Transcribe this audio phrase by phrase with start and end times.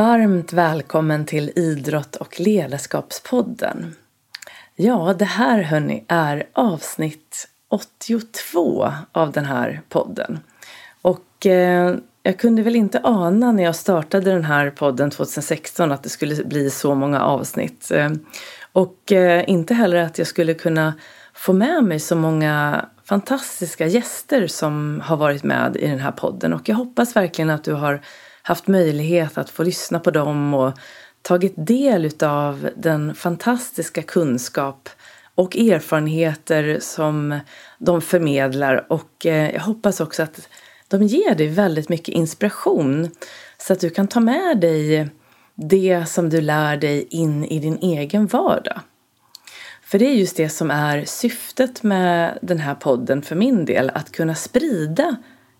[0.00, 3.94] Varmt välkommen till Idrott och ledarskapspodden.
[4.76, 10.38] Ja, det här hörni är avsnitt 82 av den här podden.
[11.02, 16.02] Och eh, jag kunde väl inte ana när jag startade den här podden 2016 att
[16.02, 17.90] det skulle bli så många avsnitt.
[17.90, 18.10] Eh,
[18.72, 20.94] och eh, inte heller att jag skulle kunna
[21.34, 26.52] få med mig så många fantastiska gäster som har varit med i den här podden.
[26.52, 28.00] Och jag hoppas verkligen att du har
[28.50, 30.72] haft möjlighet att få lyssna på dem och
[31.22, 34.88] tagit del av den fantastiska kunskap
[35.34, 37.40] och erfarenheter som
[37.78, 40.48] de förmedlar och eh, jag hoppas också att
[40.88, 43.10] de ger dig väldigt mycket inspiration
[43.58, 45.08] så att du kan ta med dig
[45.54, 48.80] det som du lär dig in i din egen vardag.
[49.82, 53.90] För det är just det som är syftet med den här podden för min del,
[53.94, 55.16] att kunna sprida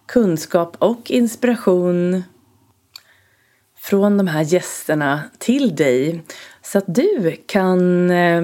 [0.06, 2.22] kunskap och inspiration
[3.80, 6.22] från de här gästerna till dig
[6.62, 8.42] så att du kan eh,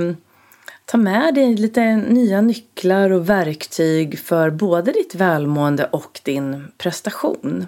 [0.85, 7.67] ta med dig lite nya nycklar och verktyg för både ditt välmående och din prestation.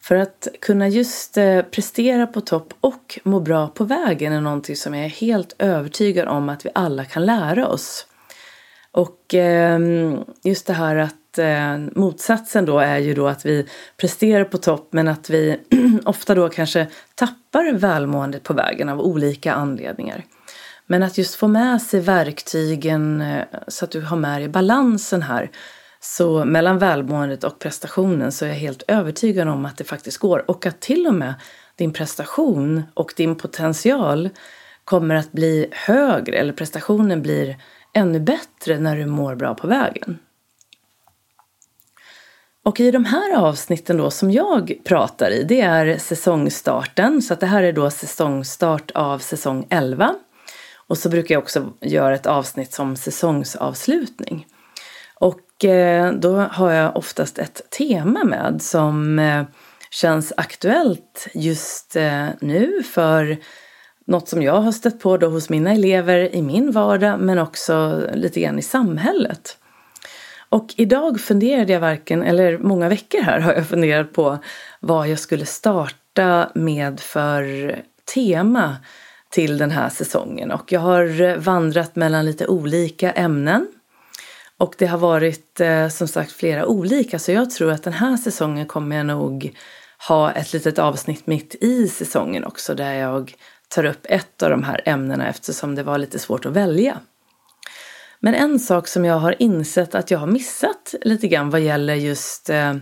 [0.00, 4.76] För att kunna just eh, prestera på topp och må bra på vägen är någonting
[4.76, 8.06] som jag är helt övertygad om att vi alla kan lära oss.
[8.90, 9.80] Och eh,
[10.42, 14.88] just det här att eh, motsatsen då är ju då att vi presterar på topp
[14.90, 15.60] men att vi
[16.04, 20.24] ofta då kanske tappar välmåendet på vägen av olika anledningar.
[20.86, 25.22] Men att just få med sig verktygen eh, så att du har med dig balansen
[25.22, 25.50] här.
[26.00, 30.50] Så mellan välmåendet och prestationen så är jag helt övertygad om att det faktiskt går
[30.50, 31.34] och att till och med
[31.76, 34.28] din prestation och din potential
[34.84, 37.56] kommer att bli högre eller prestationen blir
[37.92, 40.18] ännu bättre när du mår bra på vägen.
[42.66, 47.22] Och i de här avsnitten då som jag pratar i, det är säsongstarten.
[47.22, 50.14] Så att det här är då säsongstart av säsong 11.
[50.86, 54.46] Och så brukar jag också göra ett avsnitt som säsongsavslutning.
[55.14, 59.44] Och eh, då har jag oftast ett tema med som eh,
[59.90, 63.36] känns aktuellt just eh, nu för
[64.06, 68.02] något som jag har stött på då hos mina elever i min vardag men också
[68.14, 69.56] lite grann i samhället.
[70.48, 74.38] Och idag funderade jag varken, eller många veckor här har jag funderat på
[74.80, 77.76] vad jag skulle starta med för
[78.14, 78.76] tema
[79.30, 80.50] till den här säsongen.
[80.50, 83.66] Och jag har vandrat mellan lite olika ämnen.
[84.58, 88.16] Och det har varit eh, som sagt flera olika så jag tror att den här
[88.16, 89.56] säsongen kommer jag nog
[90.08, 93.34] ha ett litet avsnitt mitt i säsongen också där jag
[93.68, 97.00] tar upp ett av de här ämnena eftersom det var lite svårt att välja.
[98.26, 101.94] Men en sak som jag har insett att jag har missat lite grann vad gäller
[101.94, 102.74] just eh,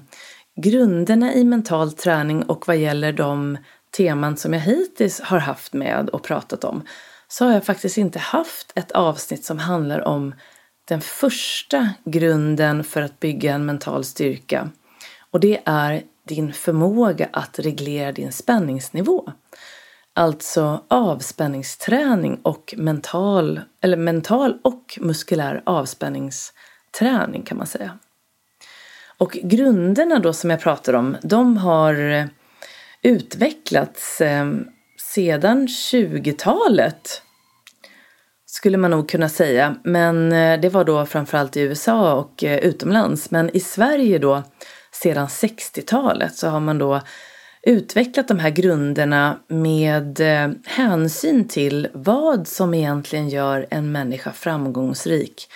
[0.56, 3.58] grunderna i mental träning och vad gäller de
[3.96, 6.82] teman som jag hittills har haft med och pratat om
[7.28, 10.34] så har jag faktiskt inte haft ett avsnitt som handlar om
[10.84, 14.70] den första grunden för att bygga en mental styrka.
[15.30, 19.32] Och det är din förmåga att reglera din spänningsnivå.
[20.16, 27.98] Alltså avspänningsträning och mental, eller mental och muskulär avspänningsträning kan man säga.
[29.18, 32.28] Och grunderna då som jag pratar om, de har
[33.02, 34.46] utvecklats eh,
[34.98, 37.22] sedan 20-talet
[38.46, 39.76] skulle man nog kunna säga.
[39.84, 43.30] Men eh, det var då framförallt i USA och eh, utomlands.
[43.30, 44.42] Men i Sverige då
[44.92, 47.00] sedan 60-talet så har man då
[47.66, 55.48] utvecklat de här grunderna med eh, hänsyn till vad som egentligen gör en människa framgångsrik.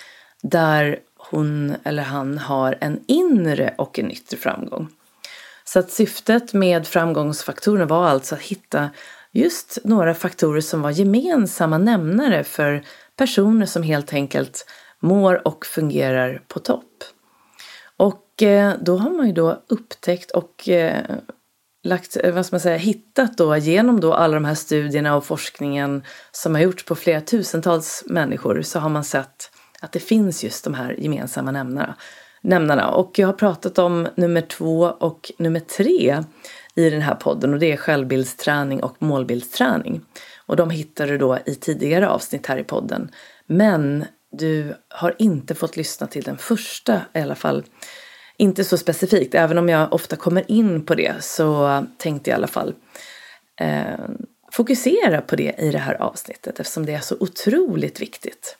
[0.43, 4.89] Där hon eller han har en inre och en yttre framgång.
[5.65, 8.91] Så att syftet med framgångsfaktorerna var alltså att hitta
[9.33, 12.83] just några faktorer som var gemensamma nämnare för
[13.17, 14.67] personer som helt enkelt
[15.01, 17.05] mår och fungerar på topp.
[17.97, 21.05] Och eh, då har man ju då upptäckt och eh,
[21.85, 25.25] lagt, eh, vad ska man säga, hittat då genom då alla de här studierna och
[25.25, 26.03] forskningen
[26.33, 30.65] som har gjorts på flera tusentals människor så har man sett att det finns just
[30.65, 31.95] de här gemensamma nämnarna.
[32.41, 32.91] nämnarna.
[32.91, 36.25] Och jag har pratat om nummer två och nummer tre
[36.75, 40.01] i den här podden och det är självbildsträning och målbildsträning.
[40.47, 43.11] Och de hittar du då i tidigare avsnitt här i podden.
[43.47, 47.65] Men du har inte fått lyssna till den första i alla fall
[48.39, 52.39] inte så specifikt, även om jag ofta kommer in på det så tänkte jag i
[52.39, 52.75] alla fall
[53.61, 53.99] eh,
[54.53, 58.57] fokusera på det i det här avsnittet eftersom det är så otroligt viktigt.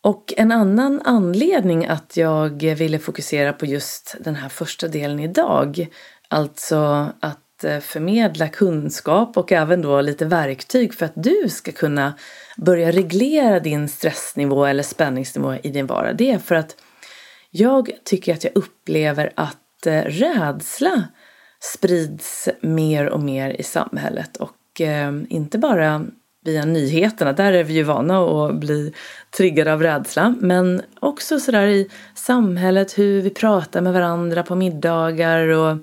[0.00, 5.88] Och en annan anledning att jag ville fokusera på just den här första delen idag,
[6.28, 12.14] alltså att eh, förmedla kunskap och även då lite verktyg för att du ska kunna
[12.56, 16.16] börja reglera din stressnivå eller spänningsnivå i din vardag.
[16.16, 16.76] Det är för att
[17.56, 21.04] jag tycker att jag upplever att eh, rädsla
[21.60, 26.06] sprids mer och mer i samhället och eh, inte bara
[26.44, 28.92] via nyheterna, där är vi ju vana att bli
[29.36, 35.48] triggade av rädsla, men också sådär i samhället, hur vi pratar med varandra på middagar
[35.48, 35.76] och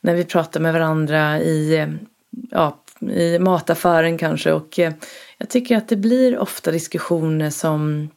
[0.00, 1.86] när vi pratar med varandra i,
[2.50, 4.52] ja, i mataffären kanske.
[4.52, 4.92] Och eh,
[5.38, 8.08] jag tycker att det blir ofta diskussioner som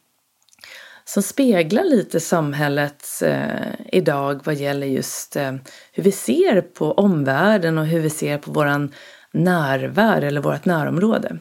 [1.12, 5.52] som speglar lite samhället eh, idag vad gäller just eh,
[5.92, 8.92] hur vi ser på omvärlden och hur vi ser på våran
[9.32, 11.36] närvärld eller vårt närområde.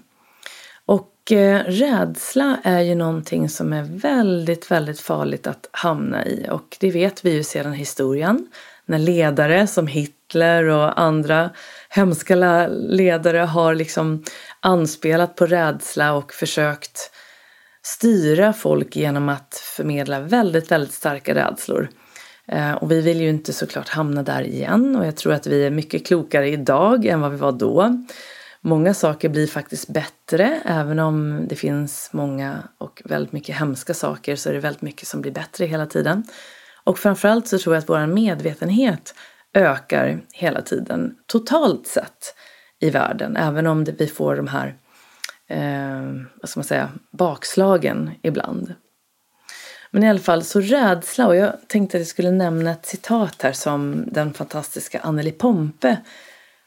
[0.86, 6.78] Och eh, rädsla är ju någonting som är väldigt, väldigt farligt att hamna i och
[6.80, 8.48] det vet vi ju sedan historien
[8.86, 11.50] när ledare som Hitler och andra
[11.90, 12.36] hemska
[12.68, 14.24] ledare har liksom
[14.60, 17.12] anspelat på rädsla och försökt
[17.98, 21.90] styra folk genom att förmedla väldigt, väldigt starka rädslor.
[22.48, 25.66] Eh, och vi vill ju inte såklart hamna där igen och jag tror att vi
[25.66, 28.06] är mycket klokare idag än vad vi var då.
[28.62, 34.36] Många saker blir faktiskt bättre, även om det finns många och väldigt mycket hemska saker
[34.36, 36.24] så är det väldigt mycket som blir bättre hela tiden.
[36.84, 39.16] Och framförallt så tror jag att vår medvetenhet
[39.54, 42.36] ökar hela tiden totalt sett
[42.80, 44.76] i världen, även om vi får de här
[45.50, 46.02] eh,
[46.42, 48.74] vad ska man säga, bakslagen ibland.
[49.92, 53.42] Men i alla fall så rädsla och jag tänkte att jag skulle nämna ett citat
[53.42, 55.98] här som den fantastiska Anneli Pompe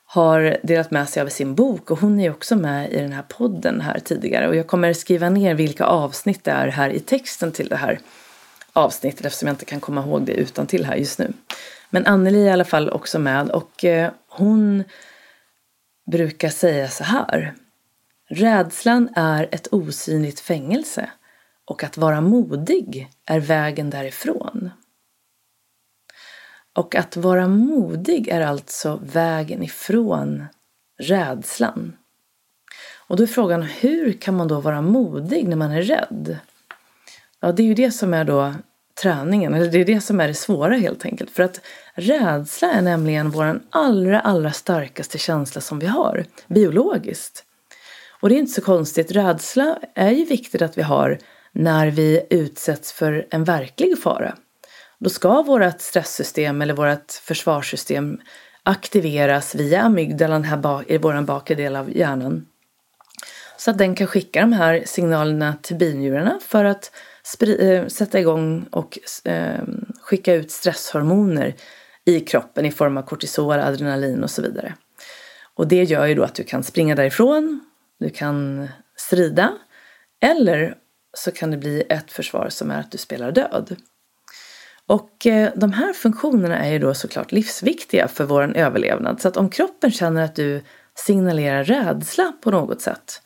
[0.04, 3.22] har delat med sig av sin bok och hon är också med i den här
[3.22, 7.52] podden här tidigare och jag kommer skriva ner vilka avsnitt det är här i texten
[7.52, 7.98] till det här
[8.72, 11.32] avsnittet eftersom jag inte kan komma ihåg det utan till här just nu.
[11.90, 14.84] Men Anneli är i alla fall också med och eh, hon
[16.10, 17.54] brukar säga så här.
[18.34, 21.10] Rädslan är ett osynligt fängelse
[21.64, 24.70] och att vara modig är vägen därifrån.
[26.74, 30.44] Och att vara modig är alltså vägen ifrån
[30.98, 31.96] rädslan.
[32.96, 36.38] Och då är frågan, hur kan man då vara modig när man är rädd?
[37.40, 38.54] Ja, det är ju det som är då
[39.02, 41.30] träningen, eller det är det som är det svåra helt enkelt.
[41.30, 41.60] För att
[41.94, 47.44] rädsla är nämligen vår allra, allra starkaste känsla som vi har, biologiskt.
[48.22, 51.18] Och det är inte så konstigt, rädsla är ju viktigt att vi har
[51.52, 54.36] när vi utsätts för en verklig fara.
[54.98, 58.20] Då ska vårt stresssystem eller vårt försvarssystem
[58.62, 62.46] aktiveras via amygdalan här i vår bakre del av hjärnan.
[63.56, 66.92] Så att den kan skicka de här signalerna till binjurarna för att
[67.58, 69.60] eh, sätta igång och eh,
[70.00, 71.54] skicka ut stresshormoner
[72.04, 74.74] i kroppen i form av kortisol, adrenalin och så vidare.
[75.54, 79.52] Och det gör ju då att du kan springa därifrån, du kan strida
[80.20, 80.74] eller
[81.16, 83.76] så kan det bli ett försvar som är att du spelar död.
[84.86, 89.20] Och eh, de här funktionerna är ju då såklart livsviktiga för vår överlevnad.
[89.20, 90.62] Så att om kroppen känner att du
[90.94, 93.22] signalerar rädsla på något sätt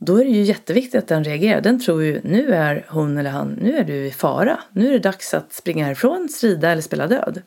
[0.00, 1.60] då är det ju jätteviktigt att den reagerar.
[1.60, 4.60] Den tror ju nu är hon eller han, nu är du i fara.
[4.72, 7.42] Nu är det dags att springa härifrån, strida eller spela död.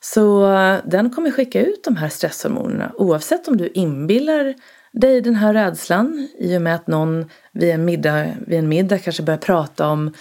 [0.00, 4.54] Så eh, den kommer skicka ut de här stresshormonerna oavsett om du inbillar
[5.00, 8.98] dig den här rädslan i och med att någon vid en middag, vid en middag
[8.98, 10.14] kanske börjar prata om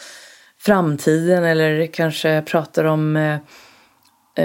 [0.59, 3.35] framtiden eller kanske pratar om eh,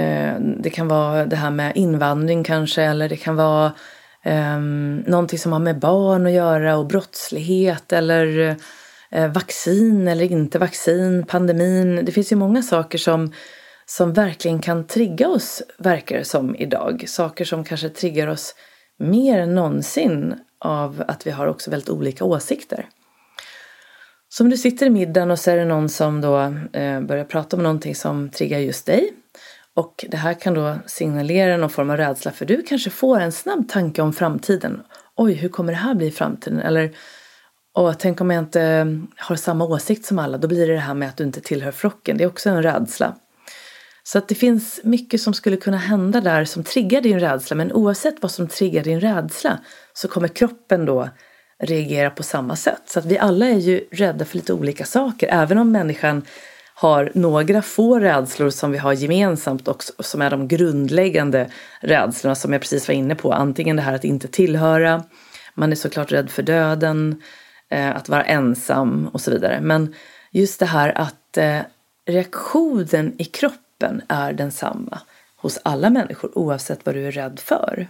[0.01, 3.73] eh, det kan vara det här med invandring kanske eller det kan vara
[4.23, 4.59] eh,
[5.05, 8.55] någonting som har med barn att göra och brottslighet eller
[9.11, 12.05] eh, vaccin eller inte vaccin, pandemin.
[12.05, 13.33] Det finns ju många saker som,
[13.85, 17.05] som verkligen kan trigga oss, verkar det som idag.
[17.07, 18.55] Saker som kanske triggar oss
[19.01, 22.85] mer än någonsin av att vi har också väldigt olika åsikter.
[24.29, 26.39] Så om du sitter i middagen och så är det någon som då
[26.73, 29.13] eh, börjar prata om någonting som triggar just dig
[29.73, 33.31] och det här kan då signalera någon form av rädsla för du kanske får en
[33.31, 34.81] snabb tanke om framtiden.
[35.15, 36.59] Oj, hur kommer det här bli i framtiden?
[36.59, 36.91] Eller
[37.73, 40.93] Åh, tänk om jag inte har samma åsikt som alla, då blir det det här
[40.93, 42.17] med att du inte tillhör flocken.
[42.17, 43.15] Det är också en rädsla.
[44.11, 47.55] Så att det finns mycket som skulle kunna hända där som triggar din rädsla.
[47.55, 49.59] Men oavsett vad som triggar din rädsla
[49.93, 51.09] så kommer kroppen då
[51.59, 52.81] reagera på samma sätt.
[52.85, 55.27] Så att vi alla är ju rädda för lite olika saker.
[55.31, 56.25] Även om människan
[56.73, 61.49] har några få rädslor som vi har gemensamt och som är de grundläggande
[61.79, 63.33] rädslorna som jag precis var inne på.
[63.33, 65.03] Antingen det här att inte tillhöra,
[65.55, 67.21] man är såklart rädd för döden,
[67.69, 69.59] eh, att vara ensam och så vidare.
[69.61, 69.95] Men
[70.31, 71.59] just det här att eh,
[72.07, 74.99] reaktionen i kroppen kroppen är densamma
[75.35, 77.87] hos alla människor oavsett vad du är rädd för.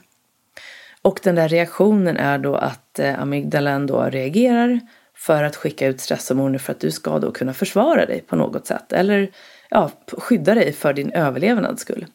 [1.01, 4.79] Och den där reaktionen är då att eh, amygdalan då reagerar
[5.15, 8.67] för att skicka ut stresshormoner för att du ska då kunna försvara dig på något
[8.67, 9.31] sätt eller
[9.69, 12.05] ja, skydda dig för din överlevnads skull.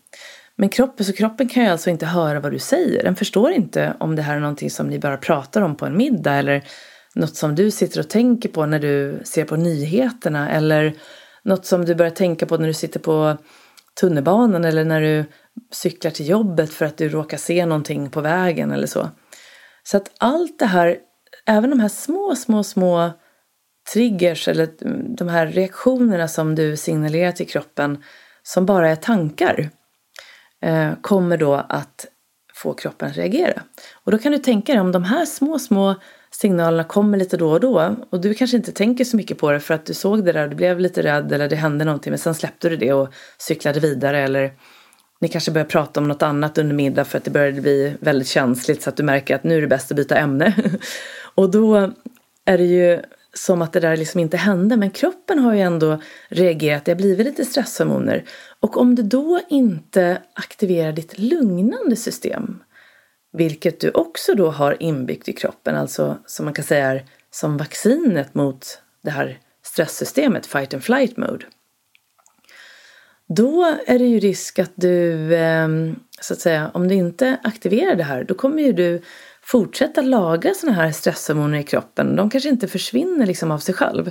[0.56, 3.02] Men kroppen, så kroppen kan ju alltså inte höra vad du säger.
[3.02, 5.96] Den förstår inte om det här är någonting som ni bara pratar om på en
[5.96, 6.62] middag eller
[7.14, 10.94] något som du sitter och tänker på när du ser på nyheterna eller
[11.46, 13.36] något som du börjar tänka på när du sitter på
[14.00, 15.24] tunnelbanan eller när du
[15.72, 19.08] cyklar till jobbet för att du råkar se någonting på vägen eller så.
[19.82, 20.98] Så att allt det här,
[21.46, 23.10] även de här små, små, små
[23.92, 24.68] triggers eller
[25.16, 28.02] de här reaktionerna som du signalerar till kroppen
[28.42, 29.70] som bara är tankar
[30.62, 32.06] eh, kommer då att
[32.54, 33.62] få kroppen att reagera.
[34.04, 35.94] Och då kan du tänka dig om de här små, små
[36.40, 39.60] signalerna kommer lite då och då och du kanske inte tänker så mycket på det
[39.60, 42.10] för att du såg det där och du blev lite rädd eller det hände någonting
[42.10, 44.52] men sen släppte du det och cyklade vidare eller
[45.20, 48.28] ni kanske börjar prata om något annat under middag för att det började bli väldigt
[48.28, 50.54] känsligt så att du märker att nu är det bäst att byta ämne.
[51.34, 51.92] och då
[52.44, 53.00] är det ju
[53.34, 56.96] som att det där liksom inte hände men kroppen har ju ändå reagerat, det har
[56.96, 58.24] blivit lite stresshormoner.
[58.60, 62.58] Och om du då inte aktiverar ditt lugnande system
[63.36, 67.56] vilket du också då har inbyggt i kroppen, alltså som man kan säga är som
[67.56, 71.44] vaccinet mot det här stresssystemet, fight and flight mode.
[73.28, 77.94] Då är det ju risk att du, ehm, så att säga, om du inte aktiverar
[77.94, 79.02] det här, då kommer ju du
[79.42, 82.16] fortsätta lagra sådana här stresshormoner i kroppen.
[82.16, 84.10] De kanske inte försvinner liksom av sig själv.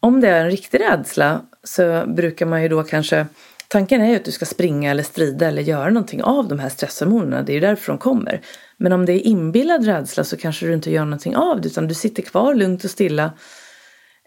[0.00, 3.26] Om det är en riktig rädsla så brukar man ju då kanske
[3.68, 6.68] Tanken är ju att du ska springa eller strida eller göra någonting av de här
[6.68, 7.42] stresshormonerna.
[7.42, 8.40] Det är ju därför de kommer.
[8.76, 11.88] Men om det är inbillad rädsla så kanske du inte gör någonting av det utan
[11.88, 13.32] du sitter kvar lugnt och stilla.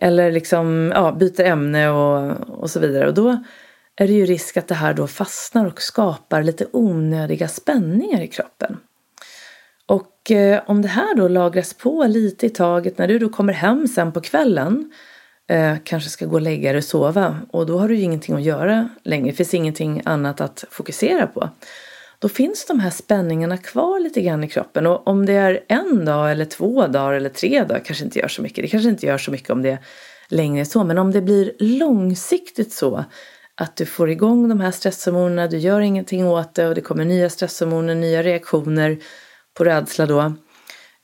[0.01, 3.08] Eller liksom ja, byter ämne och, och så vidare.
[3.08, 3.44] Och då
[3.96, 8.27] är det ju risk att det här då fastnar och skapar lite onödiga spänningar i
[8.27, 8.77] kroppen.
[9.86, 13.53] Och eh, om det här då lagras på lite i taget när du då kommer
[13.53, 14.91] hem sen på kvällen
[15.48, 18.36] eh, kanske ska gå och lägga dig och sova och då har du ju ingenting
[18.36, 19.27] att göra längre.
[19.27, 21.50] Det finns ingenting annat att fokusera på.
[22.20, 26.06] Då finns de här spänningarna kvar lite grann i kroppen och om det är en
[26.06, 28.63] dag eller två dagar eller tre dagar kanske inte gör så mycket.
[28.63, 29.80] Det kanske inte gör så mycket om det är
[30.27, 33.06] längre så, men om det blir långsiktigt så
[33.56, 37.06] att du får igång de här stresshormonerna, du gör ingenting åt det och det kommer
[37.06, 38.98] nya stresshormoner, nya reaktioner
[39.54, 40.34] på rädsla då,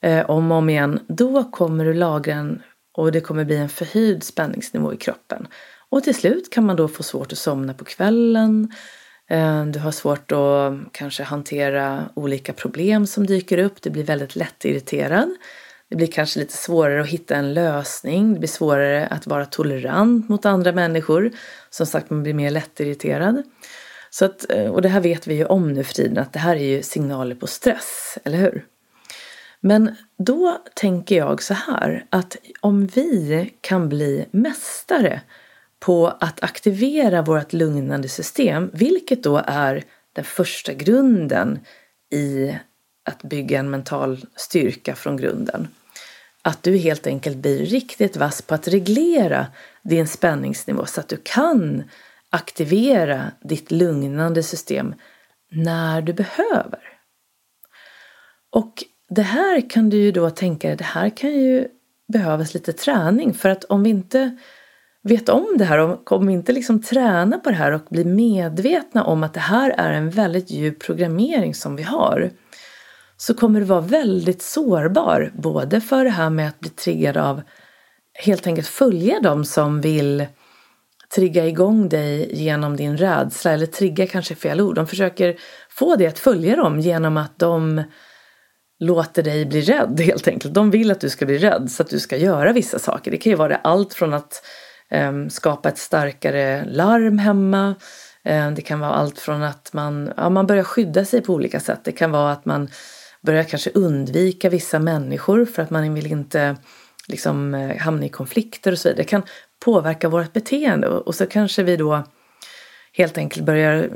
[0.01, 2.61] eh, om och om igen, då kommer du lagra en
[2.93, 5.47] och det kommer bli en förhöjd spänningsnivå i kroppen.
[5.89, 8.71] Och till slut kan man då få svårt att somna på kvällen.
[9.29, 13.81] Eh, du har svårt att kanske hantera olika problem som dyker upp.
[13.81, 15.29] Du blir väldigt lättirriterad.
[15.89, 18.33] Det blir kanske lite svårare att hitta en lösning.
[18.33, 21.31] Det blir svårare att vara tolerant mot andra människor.
[21.69, 23.43] Som sagt, man blir mer lättirriterad.
[24.09, 26.39] Så att, eh, och det här vet vi ju om nu för tiden att det
[26.39, 28.65] här är ju signaler på stress, eller hur?
[29.65, 35.21] Men då tänker jag så här att om vi kan bli mästare
[35.79, 41.59] på att aktivera vårt lugnande system, vilket då är den första grunden
[42.09, 42.55] i
[43.05, 45.67] att bygga en mental styrka från grunden.
[46.41, 49.47] Att du helt enkelt blir riktigt vass på att reglera
[49.81, 51.83] din spänningsnivå så att du kan
[52.29, 54.95] aktivera ditt lugnande system
[55.51, 56.79] när du behöver.
[58.49, 61.67] Och det här kan du ju då tänka, dig, det här kan ju
[62.13, 64.37] behövas lite träning för att om vi inte
[65.03, 69.03] vet om det här, om vi inte liksom tränar på det här och blir medvetna
[69.03, 72.31] om att det här är en väldigt djup programmering som vi har
[73.17, 77.41] så kommer du vara väldigt sårbar både för det här med att bli triggad av
[78.13, 80.25] helt enkelt följa dem som vill
[81.15, 84.75] trigga igång dig genom din rädsla eller trigga kanske fel ord.
[84.75, 85.35] De försöker
[85.69, 87.83] få dig att följa dem genom att de
[88.83, 90.53] låter dig bli rädd helt enkelt.
[90.53, 93.11] De vill att du ska bli rädd så att du ska göra vissa saker.
[93.11, 94.45] Det kan ju vara allt från att
[94.89, 97.75] eh, skapa ett starkare larm hemma.
[98.23, 101.59] Eh, det kan vara allt från att man, ja, man börjar skydda sig på olika
[101.59, 101.79] sätt.
[101.83, 102.69] Det kan vara att man
[103.21, 106.55] börjar kanske undvika vissa människor för att man vill inte
[107.07, 109.03] liksom, eh, hamna i konflikter och så vidare.
[109.03, 109.23] Det kan
[109.65, 112.03] påverka vårt beteende och så kanske vi då
[112.93, 113.89] helt enkelt börjar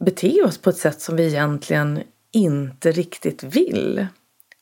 [0.00, 4.06] bete oss på ett sätt som vi egentligen inte riktigt vill.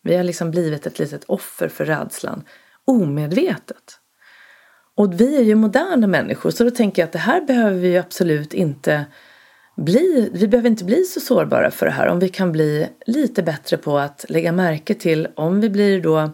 [0.02, 2.44] Vi har liksom blivit ett litet offer för rädslan,
[2.85, 3.99] omedvetet.
[4.97, 7.99] Och vi är ju moderna människor så då tänker jag att det här behöver vi
[7.99, 9.04] absolut inte
[9.76, 13.42] bli, vi behöver inte bli så sårbara för det här om vi kan bli lite
[13.42, 16.30] bättre på att lägga märke till om vi blir då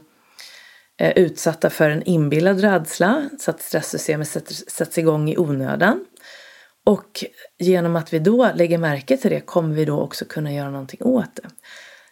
[0.98, 4.28] eh, utsatta för en inbillad rädsla så att stresssystemet
[4.68, 6.04] sätts igång i onödan
[6.84, 7.24] Och
[7.58, 11.00] genom att vi då lägger märke till det kommer vi då också kunna göra någonting
[11.02, 11.48] åt det.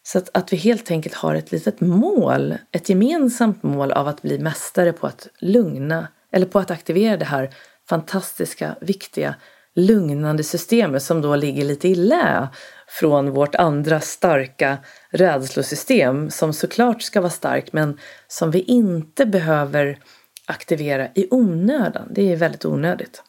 [0.07, 4.23] Så att, att vi helt enkelt har ett litet mål, ett gemensamt mål av att
[4.23, 7.51] bli mästare på att lugna eller på att aktivera det här
[7.89, 9.35] fantastiska, viktiga,
[9.75, 12.49] lugnande systemet som då ligger lite i lä
[12.89, 14.79] från vårt andra starka
[15.11, 17.99] rädslosystem som såklart ska vara starkt men
[18.29, 19.99] som vi inte behöver
[20.47, 22.09] aktivera i onödan.
[22.11, 23.23] Det är väldigt onödigt.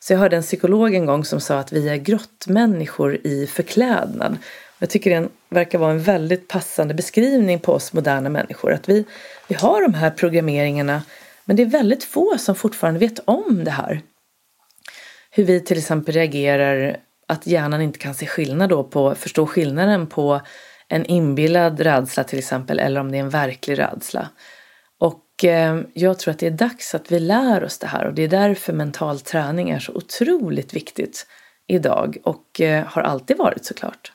[0.00, 4.36] Så jag hörde en psykolog en gång som sa att vi är grottmänniskor i förklädnad.
[4.78, 8.72] Jag tycker det verkar vara en väldigt passande beskrivning på oss moderna människor.
[8.72, 9.04] Att vi,
[9.48, 11.02] vi har de här programmeringarna
[11.44, 14.00] men det är väldigt få som fortfarande vet om det här.
[15.30, 16.96] Hur vi till exempel reagerar,
[17.28, 20.40] att hjärnan inte kan se skillnad då på, förstå skillnaden på
[20.88, 24.28] en inbillad rädsla till exempel eller om det är en verklig rädsla.
[24.98, 28.14] Och eh, jag tror att det är dags att vi lär oss det här och
[28.14, 31.26] det är därför mental träning är så otroligt viktigt
[31.66, 34.12] idag och eh, har alltid varit såklart.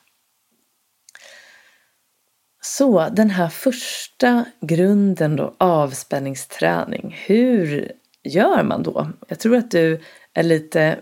[2.60, 7.16] Så den här första grunden då, avspänningsträning.
[7.26, 7.92] Hur
[8.24, 9.10] gör man då?
[9.28, 10.00] Jag tror att du
[10.34, 10.98] är lite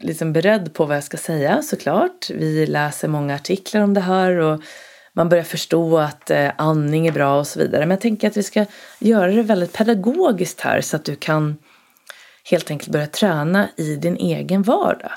[0.00, 2.30] liksom beredd på vad jag ska säga såklart.
[2.30, 4.62] Vi läser många artiklar om det här och
[5.12, 7.80] man börjar förstå att eh, andning är bra och så vidare.
[7.80, 8.66] Men jag tänker att vi ska
[8.98, 11.56] göra det väldigt pedagogiskt här så att du kan
[12.50, 15.12] helt enkelt börja träna i din egen vardag.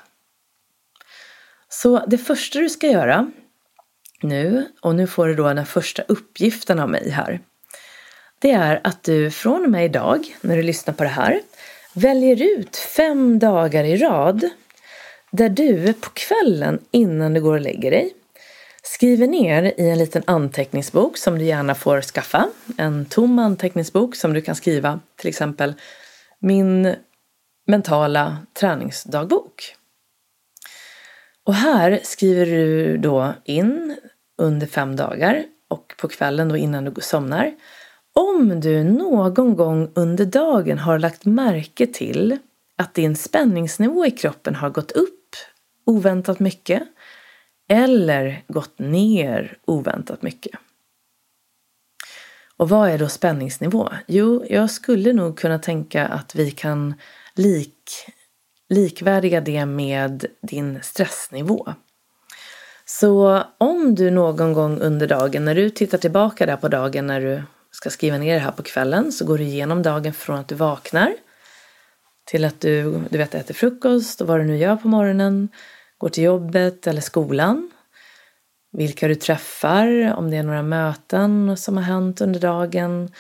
[1.69, 3.31] Så det första du ska göra
[4.22, 7.40] nu, och nu får du då den första uppgiften av mig här.
[8.40, 11.42] Det är att du från och med idag, när du lyssnar på det här,
[11.94, 14.50] väljer ut fem dagar i rad
[15.32, 18.14] där du på kvällen innan du går och lägger dig
[18.94, 22.50] skriver ner i en liten anteckningsbok som du gärna får skaffa.
[22.77, 25.74] En tom anteckningsbok som du kan skriva till exempel
[26.40, 26.96] min
[27.68, 29.75] mentala träningsdagbok.
[31.44, 33.98] Och här skriver du då in
[34.38, 37.56] under fem dagar och på kvällen då innan du somnar.
[38.14, 42.38] Om du någon gång under dagen har lagt märke till
[42.76, 45.36] att din spänningsnivå i kroppen har gått upp
[45.86, 46.84] oväntat mycket
[47.70, 50.60] eller gått ner oväntat mycket.
[52.58, 53.90] Och vad är då spänningsnivå?
[54.08, 56.94] Jo, jag skulle nog kunna tänka att vi kan
[57.36, 57.92] lik,
[58.70, 61.74] likvärdiga det med din stressnivå.
[62.90, 67.22] Så om du någon gång under dagen, när du tittar tillbaka där på dagen när
[67.22, 70.48] du ska skriva ner det här på kvällen, så går du igenom dagen från att
[70.48, 71.14] du vaknar
[72.26, 75.50] till att du, du vet, äter frukost och vad du nu gör på morgonen,
[75.98, 77.72] går till jobbet eller skolan,
[78.72, 83.12] vilka du träffar, om det är några möten som har hänt under dagen,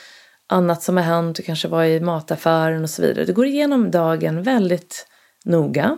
[0.49, 3.25] annat som har hänt, du kanske var i mataffären och så vidare.
[3.25, 5.07] Du går igenom dagen väldigt
[5.45, 5.97] noga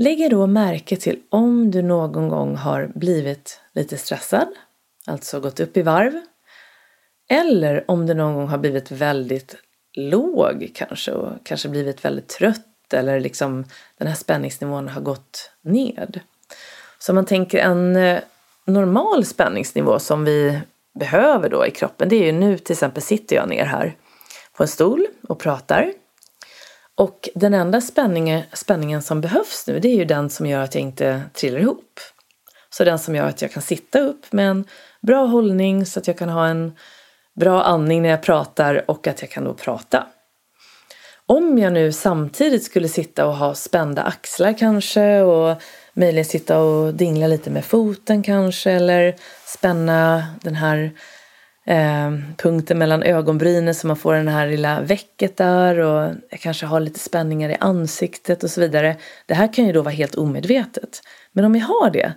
[0.00, 4.48] Lägg då märke till om du någon gång har blivit lite stressad,
[5.06, 6.20] alltså gått upp i varv.
[7.28, 9.56] Eller om du någon gång har blivit väldigt
[9.96, 13.64] låg kanske och kanske blivit väldigt trött eller liksom
[13.98, 16.20] den här spänningsnivån har gått ned.
[16.98, 18.20] Så om man tänker en eh,
[18.64, 20.60] normal spänningsnivå som vi
[20.98, 23.96] behöver då i kroppen, det är ju nu till exempel sitter jag ner här
[24.56, 25.92] på en stol och pratar.
[27.00, 30.74] Och den enda spänningen, spänningen som behövs nu det är ju den som gör att
[30.74, 32.00] jag inte trillar ihop.
[32.70, 34.64] Så den som gör att jag kan sitta upp med en
[35.00, 36.72] bra hållning så att jag kan ha en
[37.40, 40.06] bra andning när jag pratar och att jag kan då prata.
[41.26, 45.62] Om jag nu samtidigt skulle sitta och ha spända axlar kanske och
[45.94, 50.90] möjligen sitta och dingla lite med foten kanske eller spänna den här
[51.70, 56.66] eh, punkten mellan ögonbrynen så man får den här lilla väcket där och jag kanske
[56.66, 58.96] har lite spänningar i ansiktet och så vidare.
[59.26, 61.02] Det här kan ju då vara helt omedvetet.
[61.32, 62.12] Men om jag har det,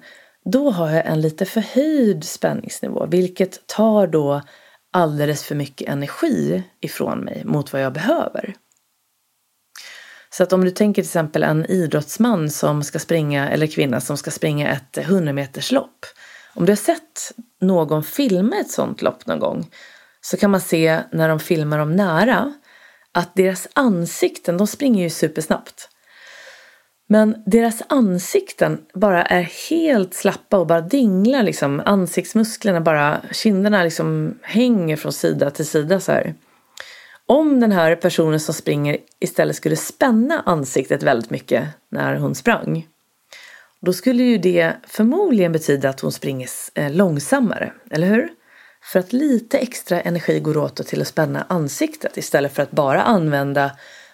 [0.46, 4.42] då har jag en lite förhöjd spänningsnivå vilket tar då
[4.92, 8.54] alldeles för mycket energi ifrån mig mot vad jag behöver.
[10.30, 14.18] Så att om du tänker till exempel en idrottsman som ska springa, eller kvinna som
[14.18, 16.06] ska springa ett 100 meters lopp.
[16.56, 19.70] Om du har sett någon filma ett sånt lopp någon gång
[20.22, 22.54] så kan man se när de filmar dem nära
[23.12, 25.90] att deras ansikten, de springer ju supersnabbt.
[27.08, 31.82] Men deras ansikten bara är helt slappa och bara dinglar liksom.
[31.86, 36.36] Ansiktsmusklerna bara, kinderna liksom hänger från sida till sida så här.
[37.26, 42.88] Om den här personen som springer istället skulle spänna ansiktet väldigt mycket när hon sprang
[43.86, 48.30] då skulle ju det förmodligen betyda att hon springer eh, långsammare, eller hur?
[48.84, 53.02] För att lite extra energi går åt till att spänna ansiktet istället för att bara
[53.02, 53.72] använda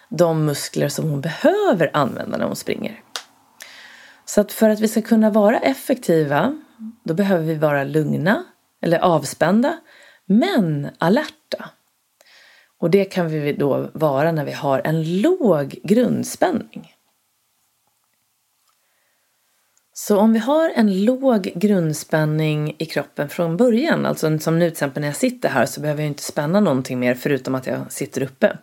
[0.08, 3.02] de muskler som hon behöver använda när hon springer.
[4.24, 6.56] Så att för att vi ska kunna vara effektiva
[7.04, 8.44] då behöver vi vara lugna
[8.82, 9.78] eller avspända
[10.26, 11.70] men alerta.
[12.78, 16.94] Och det kan vi då vara när vi har en låg grundspänning.
[20.06, 24.72] Så om vi har en låg grundspänning i kroppen från början, alltså som nu till
[24.72, 27.92] exempel när jag sitter här så behöver jag inte spänna någonting mer förutom att jag
[27.92, 28.56] sitter uppe.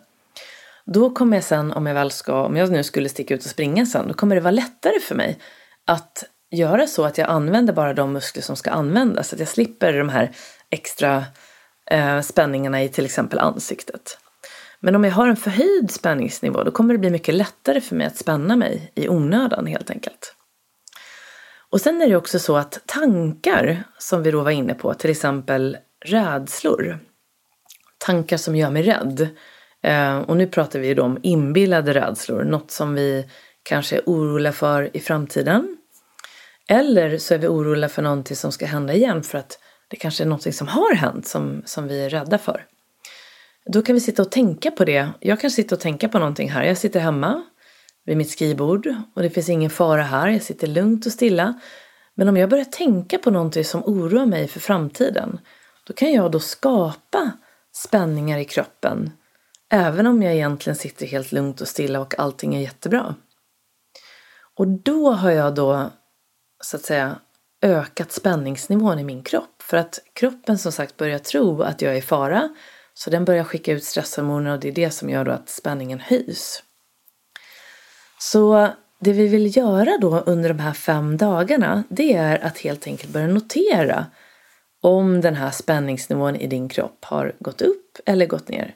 [0.86, 3.50] Då kommer jag sen, om jag väl ska, om jag nu skulle sticka ut och
[3.50, 5.38] springa sen, då kommer det vara lättare för mig
[5.86, 9.48] att göra så att jag använder bara de muskler som ska användas, så att jag
[9.48, 10.30] slipper de här
[10.70, 11.24] extra
[11.90, 14.18] eh, spänningarna i till exempel ansiktet.
[14.80, 18.06] Men om jag har en förhöjd spänningsnivå då kommer det bli mycket lättare för mig
[18.06, 20.34] att spänna mig i onödan helt enkelt.
[21.70, 25.10] Och sen är det också så att tankar som vi då var inne på, till
[25.10, 26.98] exempel rädslor,
[27.98, 29.28] tankar som gör mig rädd.
[29.82, 33.28] Eh, och nu pratar vi ju då om inbillade rädslor, något som vi
[33.62, 35.76] kanske är oroliga för i framtiden.
[36.68, 40.24] Eller så är vi oroliga för någonting som ska hända igen för att det kanske
[40.24, 42.64] är någonting som har hänt som, som vi är rädda för.
[43.66, 45.08] Då kan vi sitta och tänka på det.
[45.20, 46.64] Jag kan sitta och tänka på någonting här.
[46.64, 47.42] Jag sitter hemma
[48.08, 50.28] vid mitt skrivbord och det finns ingen fara här.
[50.28, 51.60] Jag sitter lugnt och stilla.
[52.14, 55.38] Men om jag börjar tänka på någonting som oroar mig för framtiden
[55.86, 57.32] då kan jag då skapa
[57.72, 59.10] spänningar i kroppen
[59.70, 63.14] även om jag egentligen sitter helt lugnt och stilla och allting är jättebra.
[64.54, 65.90] Och då har jag då
[66.64, 67.18] så att säga
[67.62, 71.98] ökat spänningsnivån i min kropp för att kroppen som sagt börjar tro att jag är
[71.98, 72.48] i fara
[72.94, 76.00] så den börjar skicka ut stresshormoner och det är det som gör då att spänningen
[76.00, 76.62] höjs.
[78.18, 78.68] Så
[79.00, 83.12] det vi vill göra då under de här fem dagarna det är att helt enkelt
[83.12, 84.06] börja notera
[84.80, 88.74] om den här spänningsnivån i din kropp har gått upp eller gått ner.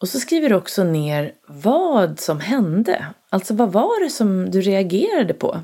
[0.00, 3.06] Och så skriver du också ner vad som hände.
[3.30, 5.60] Alltså vad var det som du reagerade på?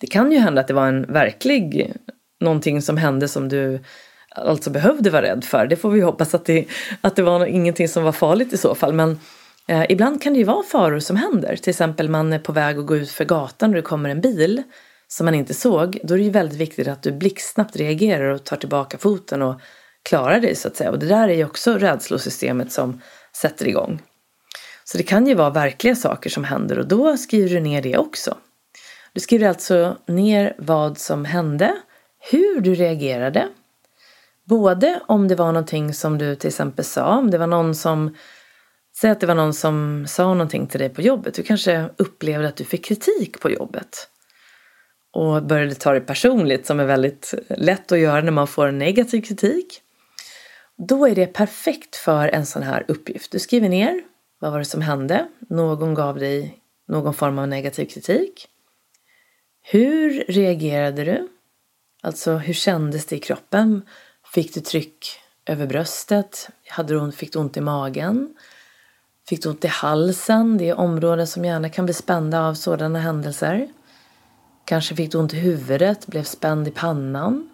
[0.00, 1.92] Det kan ju hända att det var en verklig
[2.40, 3.80] någonting som hände som du
[4.30, 5.66] alltså behövde vara rädd för.
[5.66, 6.66] Det får vi hoppas att det,
[7.00, 8.92] att det var ingenting som var farligt i så fall.
[8.92, 9.18] Men
[9.68, 11.56] eh, ibland kan det ju vara faror som händer.
[11.56, 14.20] Till exempel man är på väg att gå ut för gatan och det kommer en
[14.20, 14.62] bil
[15.08, 15.98] som man inte såg.
[16.02, 19.60] Då är det ju väldigt viktigt att du blixtsnabbt reagerar och tar tillbaka foten och
[20.02, 20.90] klarar dig så att säga.
[20.90, 23.00] Och det där är ju också rädslosystemet som
[23.36, 24.02] sätter igång.
[24.84, 27.98] Så det kan ju vara verkliga saker som händer och då skriver du ner det
[27.98, 28.36] också.
[29.12, 31.74] Du skriver alltså ner vad som hände,
[32.30, 33.48] hur du reagerade
[34.48, 38.16] Både om det var någonting som du till exempel sa, om det var någon som
[39.00, 41.34] Säg att det var någon som sa någonting till dig på jobbet.
[41.34, 44.08] Du kanske upplevde att du fick kritik på jobbet.
[45.12, 48.78] Och började ta det personligt som är väldigt lätt att göra när man får en
[48.78, 49.80] negativ kritik.
[50.76, 53.32] Då är det perfekt för en sån här uppgift.
[53.32, 54.02] Du skriver ner
[54.38, 55.28] vad var det som hände?
[55.38, 56.58] Någon gav dig
[56.88, 58.48] någon form av negativ kritik.
[59.62, 61.28] Hur reagerade du?
[62.02, 63.82] Alltså hur kändes det i kroppen?
[64.34, 65.06] Fick du tryck
[65.46, 66.48] över bröstet?
[66.68, 68.34] Hade du, fick du ont i magen?
[69.28, 70.58] Fick du ont i halsen?
[70.58, 73.68] Det är områden som gärna kan bli spända av sådana händelser.
[74.64, 77.48] Kanske fick du ont i huvudet, blev spänd i pannan.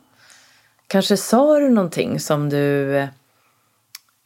[0.87, 3.09] Kanske sa du någonting som du eh,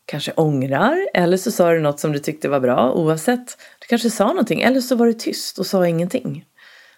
[0.07, 3.59] kanske ångrar eller så sa du något som du tyckte var bra oavsett.
[3.79, 6.45] Du kanske sa någonting eller så var du tyst och sa ingenting.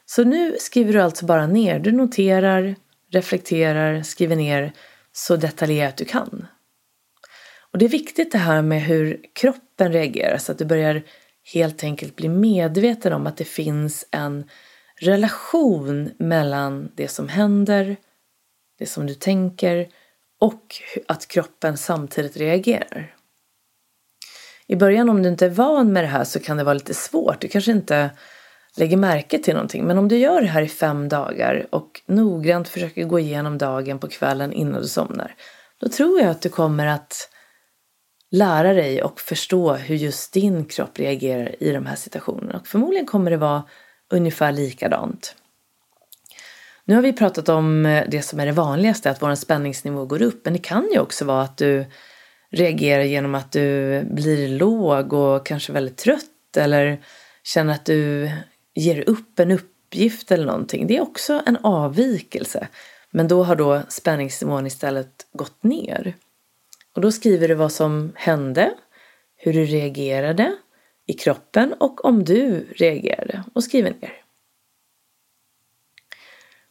[0.06, 1.78] Så nu skriver du alltså bara ner.
[1.78, 2.76] Du noterar,
[3.10, 4.72] reflekterar, skriver ner
[5.12, 6.46] så detaljerat du kan.
[7.72, 11.02] Och det är viktigt det här med hur kroppen reagerar så att du börjar
[11.52, 14.44] helt enkelt bli medveten om att det finns en
[15.00, 17.96] relation mellan det som händer,
[18.78, 19.88] det som du tänker
[20.40, 20.74] och
[21.08, 23.14] att kroppen samtidigt reagerar.
[24.66, 26.94] I början om du inte är van med det här så kan det vara lite
[26.94, 27.40] svårt.
[27.40, 28.10] Du kanske inte
[28.76, 29.84] lägger märke till någonting.
[29.84, 33.98] Men om du gör det här i fem dagar och noggrant försöker gå igenom dagen
[33.98, 35.34] på kvällen innan du somnar.
[35.80, 37.28] Då tror jag att du kommer att
[38.30, 42.58] lära dig och förstå hur just din kropp reagerar i de här situationerna.
[42.58, 43.62] Och förmodligen kommer det vara
[44.10, 45.34] ungefär likadant.
[46.84, 50.22] Nu har vi pratat om eh, det som är det vanligaste, att vår spänningsnivå går
[50.22, 50.40] upp.
[50.44, 51.84] Men det kan ju också vara att du
[52.50, 57.00] reagerar genom att du blir låg och kanske väldigt trött eller
[57.44, 58.30] känner att du
[58.74, 60.86] ger upp en uppgift eller någonting.
[60.86, 62.68] Det är också en avvikelse.
[63.10, 66.14] Men då har då spänningsnivån istället gått ner.
[66.94, 68.74] Och då skriver du vad som hände,
[69.36, 70.56] hur du reagerade
[71.06, 74.24] i kroppen och om du reagerade och skriver ner.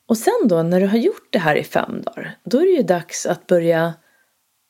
[0.06, 2.72] Och sen då när du har gjort det här i fem dagar, då är det
[2.72, 3.94] ju dags att börja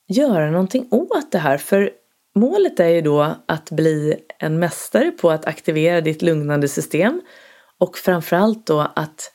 [0.08, 1.58] göra någonting åt det här.
[1.58, 1.92] För
[2.36, 7.22] målet är ju då att bli en mästare på att aktivera ditt lugnande system
[7.78, 9.32] Och framförallt då att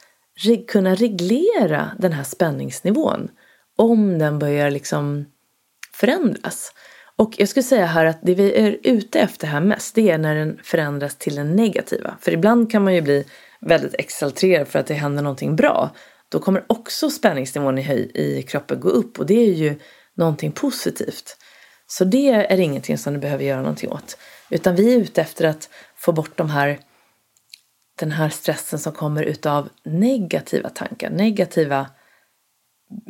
[0.68, 3.30] kunna reglera den här spänningsnivån
[3.76, 5.24] om den börjar liksom
[5.94, 6.72] förändras.
[7.16, 10.18] Och jag skulle säga här att det vi är ute efter här mest det är
[10.18, 12.16] när den förändras till den negativa.
[12.20, 13.24] För ibland kan man ju bli
[13.60, 15.90] väldigt exalterad för att det händer någonting bra.
[16.28, 19.78] Då kommer också spänningsnivån i, höj, i kroppen gå upp och det är ju
[20.16, 21.36] någonting positivt.
[21.86, 24.18] Så det är ingenting som du behöver göra någonting åt.
[24.50, 26.78] Utan vi är ute efter att få bort de här,
[27.98, 31.86] den här stressen som kommer utav negativa tankar, negativa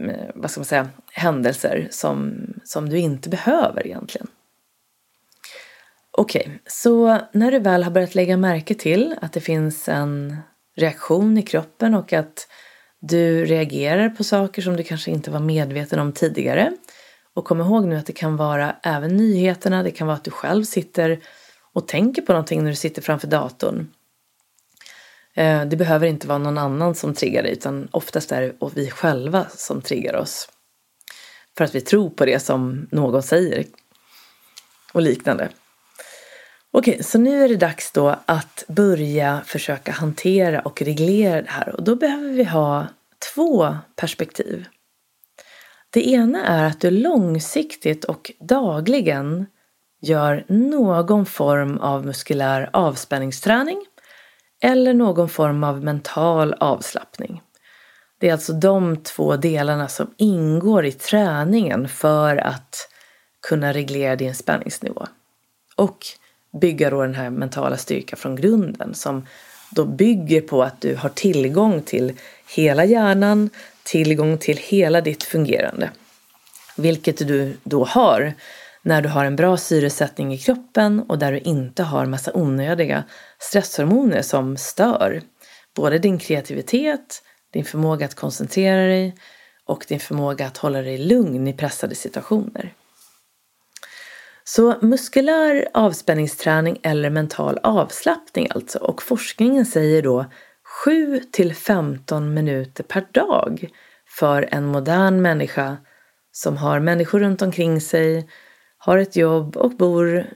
[0.09, 4.27] Eh, vad ska man säga, händelser som, som du inte behöver egentligen.
[6.11, 10.37] Okej, okay, så när du väl har börjat lägga märke till att det finns en
[10.77, 12.49] reaktion i kroppen och att
[13.01, 16.73] du reagerar på saker som du kanske inte var medveten om tidigare.
[17.35, 20.31] Och kom ihåg nu att det kan vara även nyheterna, det kan vara att du
[20.31, 21.21] själv sitter
[21.73, 23.91] och tänker på någonting när du sitter framför datorn.
[25.35, 28.91] Eh, det behöver inte vara någon annan som triggar dig utan oftast är det vi
[28.91, 30.49] själva som triggar oss.
[31.57, 33.65] För att vi tror på det som någon säger
[34.93, 35.49] och liknande.
[36.71, 41.77] Okej, så nu är det dags då att börja försöka hantera och reglera det här
[41.77, 42.87] och då behöver vi ha
[43.35, 44.67] två perspektiv.
[45.91, 49.47] Det ena är att du långsiktigt och dagligen
[50.01, 53.85] gör någon form av muskulär avspänningsträning
[54.65, 57.43] eller någon form av mental avslappning.
[58.19, 62.89] Det är alltså de två delarna som ingår i träningen för att
[63.49, 65.07] kunna reglera din spänningsnivå.
[65.77, 66.07] Och
[66.61, 69.27] bygga då den här mentala styrkan från grunden som
[69.71, 72.13] då bygger på att du har tillgång till
[72.55, 73.51] hela hjärnan,
[73.83, 75.91] tillgång till hela ditt fungerande.
[76.77, 78.35] Vilket du då har
[78.85, 83.05] när du har en bra syresättning i kroppen och där du inte har massa onödiga
[83.39, 85.23] stresshormoner som stör
[85.77, 89.15] både din kreativitet, din förmåga att koncentrera dig
[89.65, 92.73] och din förmåga att hålla dig lugn i pressade situationer.
[94.45, 98.79] Så muskulär avspänningsträning eller mental avslappning alltså.
[98.79, 100.27] Och forskningen säger då
[100.85, 103.69] 7 till 15 minuter per dag
[104.09, 105.77] för en modern människa
[106.33, 108.29] som har människor runt omkring sig,
[108.85, 110.27] har ett jobb och bor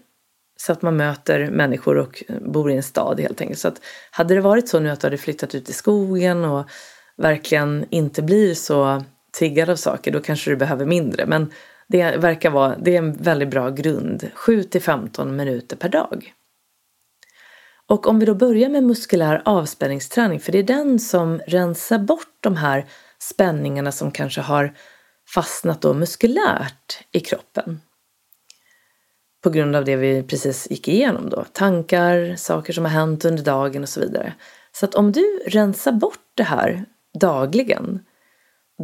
[0.57, 3.59] så att man möter människor och bor i en stad helt enkelt.
[3.59, 3.81] Så att
[4.11, 6.71] hade det varit så nu att du hade flyttat ut i skogen och
[7.17, 9.05] verkligen inte blir så
[9.39, 11.27] triggad av saker, då kanske du behöver mindre.
[11.27, 11.53] Men
[11.89, 14.31] det verkar vara det är en väldigt bra grund.
[14.35, 16.35] 7 till 15 minuter per dag.
[17.87, 22.37] Och om vi då börjar med muskulär avspänningsträning, för det är den som rensar bort
[22.41, 22.87] de här
[23.19, 24.75] spänningarna som kanske har
[25.35, 27.81] fastnat då muskulärt i kroppen.
[29.43, 31.45] På grund av det vi precis gick igenom då.
[31.53, 34.35] Tankar, saker som har hänt under dagen och så vidare.
[34.73, 36.85] Så att om du rensar bort det här
[37.21, 38.01] dagligen,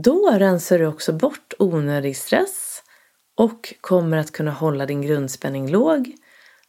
[0.05, 2.75] då rensar du också bort onödig stress,
[3.37, 6.13] och kommer att kunna hålla din grundspänning låg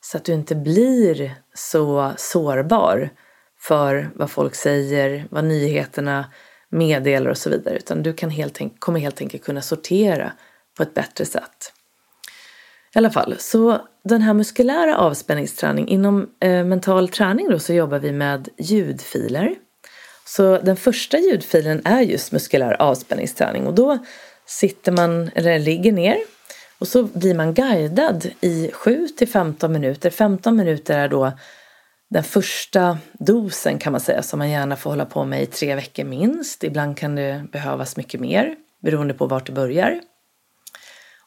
[0.02, 3.10] så att du inte blir så sårbar
[3.60, 6.26] för vad folk säger, vad nyheterna
[6.70, 7.78] meddelar och så vidare.
[7.78, 10.32] Utan du kan helt enkelt, kommer helt enkelt kunna sortera
[10.78, 11.74] på ett bättre sätt.
[12.96, 18.00] I alla fall, så den här muskulära avspänningsträning, inom eh, mental träning då så jobbar
[18.00, 19.56] vi med ljudfiler.
[20.26, 23.98] Så den första ljudfilen är just muskulär avspänningsträning och då
[24.46, 26.18] sitter man, eller ligger ner
[26.80, 30.10] och så blir man guidad i 7 till 15 minuter.
[30.10, 31.32] 15 minuter är då
[32.10, 35.76] den första dosen kan man säga som man gärna får hålla på med i tre
[35.76, 36.64] veckor minst.
[36.64, 40.02] Ibland kan det behövas mycket mer beroende på vart du börjar.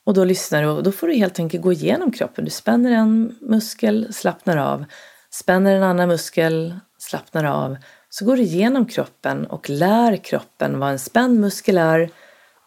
[0.09, 2.44] Och då lyssnar du och då får du helt enkelt gå igenom kroppen.
[2.44, 4.85] Du spänner en muskel, slappnar av.
[5.31, 7.77] Spänner en annan muskel, slappnar av.
[8.09, 12.11] Så går du igenom kroppen och lär kroppen vad en spänd muskel är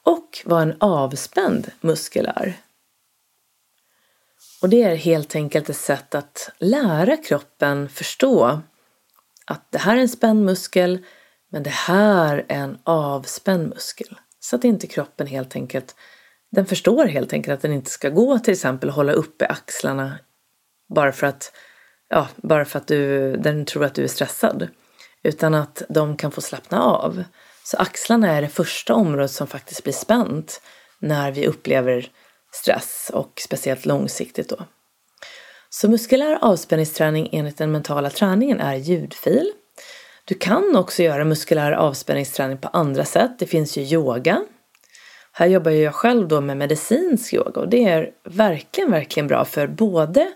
[0.03, 2.57] och vad en avspänd muskel är.
[4.61, 8.61] Och det är helt enkelt ett sätt att lära kroppen förstå
[9.45, 11.05] att det här är en spänd muskel
[11.49, 14.17] men det här är en avspänd muskel.
[14.39, 15.95] Så att inte kroppen helt enkelt,
[16.51, 20.19] den förstår helt enkelt att den inte ska gå till exempel och hålla uppe axlarna
[20.95, 21.51] bara för att,
[22.09, 24.67] ja, bara för att du, den tror att du är stressad.
[25.23, 27.23] Utan att de kan få slappna av.
[27.63, 30.61] Så axlarna är det första området som faktiskt blir spänt
[30.99, 32.11] när vi upplever
[32.51, 34.65] stress och speciellt långsiktigt då.
[35.69, 39.51] Så muskulär avspänningsträning enligt den mentala träningen är ljudfil.
[40.25, 43.31] Du kan också göra muskulär avspänningsträning på andra sätt.
[43.39, 44.43] Det finns ju yoga.
[45.33, 49.67] Här jobbar jag själv då med medicinsk yoga och det är verkligen, verkligen bra för
[49.67, 50.31] både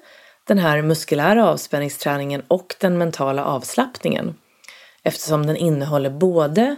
[0.47, 4.35] den här muskulära avspänningsträningen och den mentala avslappningen.
[5.03, 6.75] eftersom den innehåller både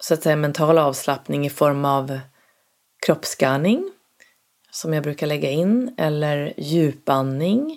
[0.00, 2.20] så att säga mental avslappning i form av
[3.06, 3.90] kroppsskanning
[4.70, 7.76] som jag brukar lägga in eller djupandning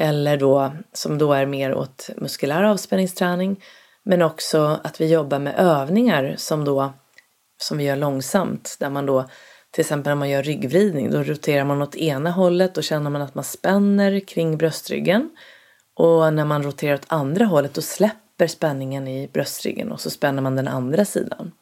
[0.00, 3.62] eller då som då är mer åt muskulär avspänningsträning
[4.02, 6.92] men också att vi jobbar med övningar som då
[7.62, 9.28] som vi gör långsamt där man då
[9.70, 13.22] till exempel när man gör ryggvridning då roterar man åt ena hållet och känner man
[13.22, 15.30] att man spänner kring bröstryggen
[15.94, 20.42] och när man roterar åt andra hållet då släpper spänningen i bröstryggen och så spänner
[20.42, 21.52] man den andra sidan.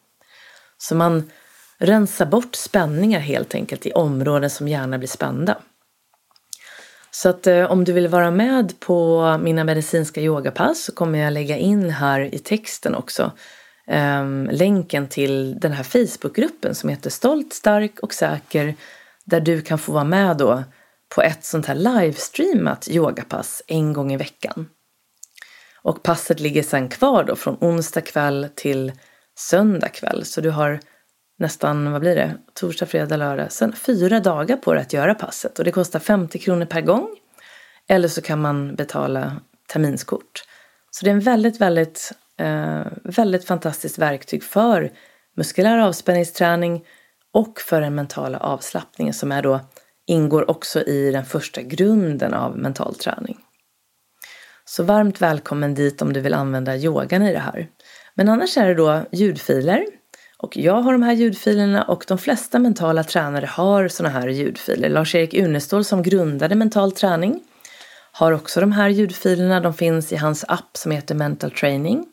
[0.77, 1.31] Så man
[1.77, 5.57] rensar bort spänningar helt enkelt i områden som gärna blir spända.
[7.11, 11.33] Så att eh, om du vill vara med på mina medicinska yogapass så kommer jag
[11.33, 13.31] lägga in här i texten också
[13.87, 18.75] eh, länken till den här Facebookgruppen som heter Stolt, stark och säker
[19.25, 20.63] där du kan få vara med då
[21.15, 24.69] på ett sånt här livestreamat yogapass en gång i veckan.
[25.83, 28.91] Och passet ligger sen kvar då från onsdag kväll till
[29.37, 30.25] söndag kväll.
[30.25, 30.79] Så du har
[31.39, 35.59] nästan, vad blir det, torsdag, fredag, lördag, sen fyra dagar på dig att göra passet.
[35.59, 37.07] Och det kostar 50 kronor per gång.
[37.87, 40.43] Eller så kan man betala terminskort.
[40.91, 42.11] Så det är en väldigt, väldigt,
[42.41, 44.91] eh, väldigt fantastiskt verktyg för
[45.37, 46.83] muskulär avspänningsträning
[47.33, 49.59] och för den mentala avslappningen som är då,
[50.07, 53.37] ingår också i den första grunden av mental träning.
[54.65, 57.67] Så varmt välkommen dit om du vill använda yogan i det här.
[58.15, 59.85] Men annars är det då ljudfiler
[60.37, 64.89] och jag har de här ljudfilerna och de flesta mentala tränare har sådana här ljudfiler.
[64.89, 67.43] Lars-Erik Unestål som grundade mental träning
[68.11, 69.59] har också de här ljudfilerna.
[69.59, 72.05] De finns i hans app som heter Mental Training.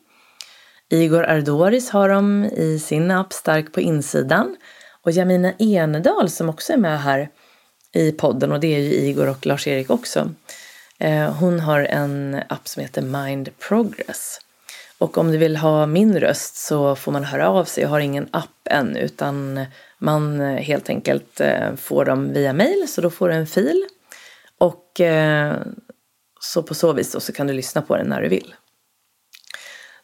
[0.91, 4.55] Igor Ardoris har de i sin app Stark på insidan.
[5.01, 7.29] Och Jamina Enedal som också är med här
[7.91, 10.31] i podden och det är ju Igor och Lars-Erik också.
[10.97, 14.41] Eh, hon har en app som heter Mind Progress.
[14.97, 17.83] Och om du vill ha min röst så får man höra av sig.
[17.83, 19.65] Jag har ingen app än utan
[19.97, 23.85] man eh, helt enkelt eh, får dem via mail så då får du en fil.
[24.57, 25.01] Och
[26.39, 28.53] så på så vis då så kan du lyssna på den när du vill.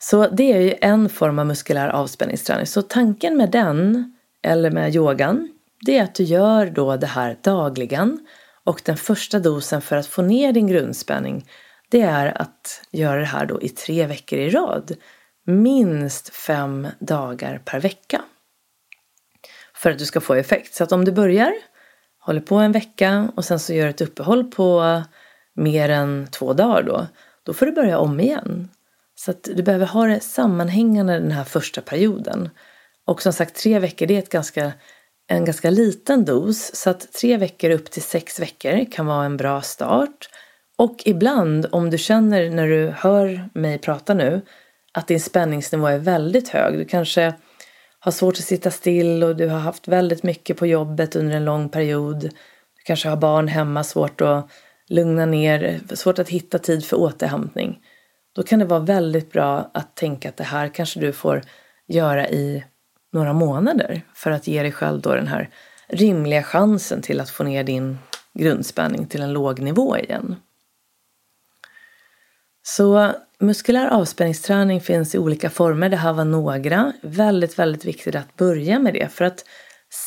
[0.09, 2.65] Så det är ju en form av muskulär avspänningsträning.
[2.65, 4.13] Så tanken med den,
[4.43, 5.49] eller med yogan,
[5.85, 8.27] det är att du gör då det här dagligen.
[8.63, 11.49] Och den första dosen för att få ner din grundspänning
[11.89, 14.95] det är att göra det här då i tre veckor i rad.
[15.45, 18.21] Minst fem dagar per vecka.
[19.73, 20.75] För att du ska få effekt.
[20.75, 21.53] Så att om du börjar,
[22.19, 25.01] håller på en vecka och sen så gör ett uppehåll på
[25.53, 27.07] mer än två dagar då,
[27.43, 28.69] då får du börja om igen.
[29.25, 32.49] Så att du behöver ha det sammanhängande den här första perioden.
[33.05, 34.71] Och som sagt, tre veckor det är ett ganska,
[35.27, 36.75] en ganska liten dos.
[36.75, 40.29] Så att tre veckor upp till sex veckor kan vara en bra start.
[40.77, 44.41] Och ibland, om du känner när du hör mig prata nu
[44.91, 47.33] att din spänningsnivå är väldigt hög, du kanske
[47.99, 51.45] har svårt att sitta still och du har haft väldigt mycket på jobbet under en
[51.45, 52.19] lång period.
[52.19, 54.49] Du kanske har barn hemma, svårt att
[54.87, 57.79] lugna ner, svårt att hitta tid för återhämtning.
[58.35, 61.41] Då kan det vara väldigt bra att tänka att det här kanske du får
[61.87, 62.63] göra i
[63.13, 65.49] några månader för att ge dig själv då den här
[65.87, 67.97] rimliga chansen till att få ner din
[68.33, 70.35] grundspänning till en låg nivå igen.
[72.63, 75.89] Så muskulär avspänningsträning finns i olika former.
[75.89, 76.93] Det här var några.
[77.01, 79.45] Väldigt, väldigt viktigt att börja med det för att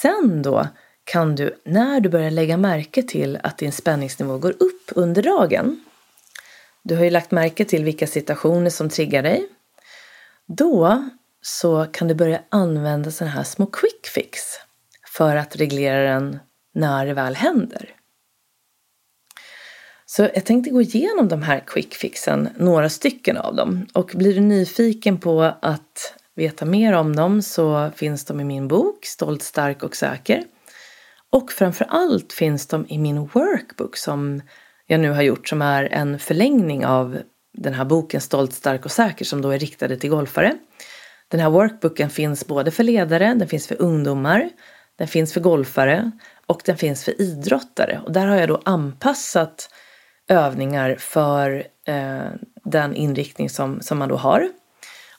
[0.02, 0.66] sen då
[1.04, 5.80] kan du, när du börjar lägga märke till att din spänningsnivå går upp under dagen,
[6.82, 9.48] du har ju lagt märke till vilka situationer som triggar dig,
[10.46, 11.08] då
[11.42, 14.40] så kan du börja använda sådana här små quick fix
[15.16, 16.38] för att reglera den
[16.74, 17.94] när det väl händer.
[20.06, 23.86] Så jag tänkte gå igenom de här quick fixen, några stycken av dem.
[23.92, 28.68] Och blir du nyfiken på att veta mer om dem så finns de i min
[28.68, 30.44] bok Stolt, stark och säker.
[31.30, 34.42] Och framför allt finns de i min workbook som
[34.90, 37.18] jag nu har gjort som är en förlängning av
[37.52, 40.54] den här boken Stolt, stark och säker som då är riktade till golfare.
[41.28, 44.50] Den här workbooken finns både för ledare, den finns för ungdomar,
[44.96, 46.10] den finns för golfare
[46.46, 48.00] och den finns för idrottare.
[48.04, 49.70] Och där har jag då anpassat
[50.28, 52.30] övningar för eh,
[52.64, 54.48] den inriktning som, som man då har.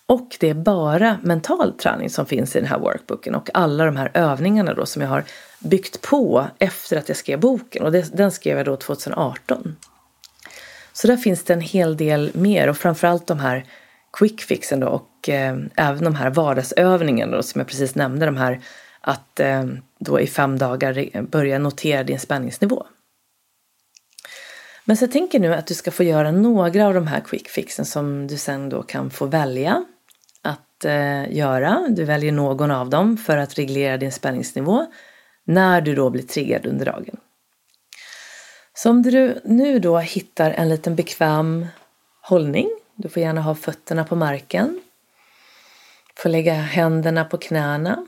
[0.09, 3.95] Och det är bara mental träning som finns i den här workbooken och alla de
[3.95, 5.23] här övningarna då som jag har
[5.59, 9.75] byggt på efter att jag skrev boken och det, den skrev jag då 2018.
[10.93, 13.65] Så där finns det en hel del mer och framförallt de här
[14.13, 18.37] quick fixen då och eh, även de här vardagsövningarna då, som jag precis nämnde, de
[18.37, 18.61] här
[19.01, 19.65] att eh,
[19.99, 22.85] då i fem dagar börja notera din spänningsnivå.
[24.85, 27.49] Men så jag tänker nu att du ska få göra några av de här quick
[27.49, 29.85] fixen som du sen då kan få välja
[30.79, 31.85] att eh, göra.
[31.89, 34.85] Du väljer någon av dem för att reglera din spänningsnivå
[35.43, 37.17] när du då blir triggad under dagen.
[38.73, 41.67] Så om du nu då hittar en liten bekväm
[42.21, 44.81] hållning, du får gärna ha fötterna på marken,
[46.15, 48.05] får lägga händerna på knäna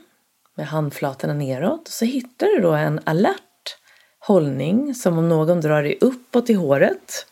[0.54, 3.76] med handflatorna neråt och så hittar du då en alert
[4.18, 7.26] hållning som om någon drar dig uppåt i håret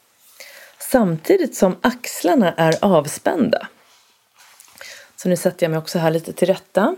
[0.79, 3.69] samtidigt som axlarna är avspända.
[5.23, 6.97] Så nu sätter jag mig också här lite till rätta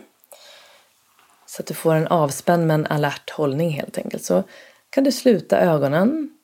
[1.47, 4.25] så att du får en avspänd men alert hållning helt enkelt.
[4.25, 4.45] Så
[4.91, 6.39] kan du sluta ögonen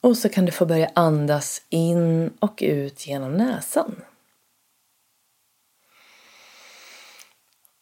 [0.00, 4.02] och så kan du få börja andas in och ut genom näsan.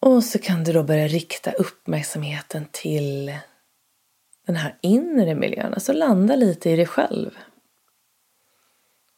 [0.01, 3.39] Och så kan du då börja rikta uppmärksamheten till
[4.47, 7.39] den här inre miljön, alltså landa lite i dig själv.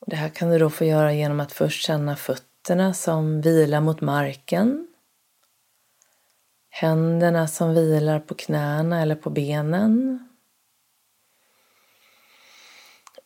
[0.07, 4.01] Det här kan du då få göra genom att först känna fötterna som vilar mot
[4.01, 4.89] marken.
[6.71, 10.19] Händerna som vilar på knäna eller på benen.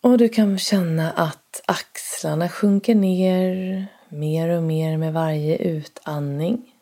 [0.01, 6.77] Och du kan känna att axlarna sjunker ner mer och mer med varje utandning.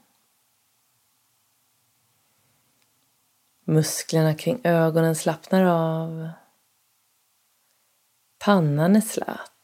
[3.65, 6.31] Musklerna kring ögonen slappnar av.
[8.39, 9.58] Pannan är slät.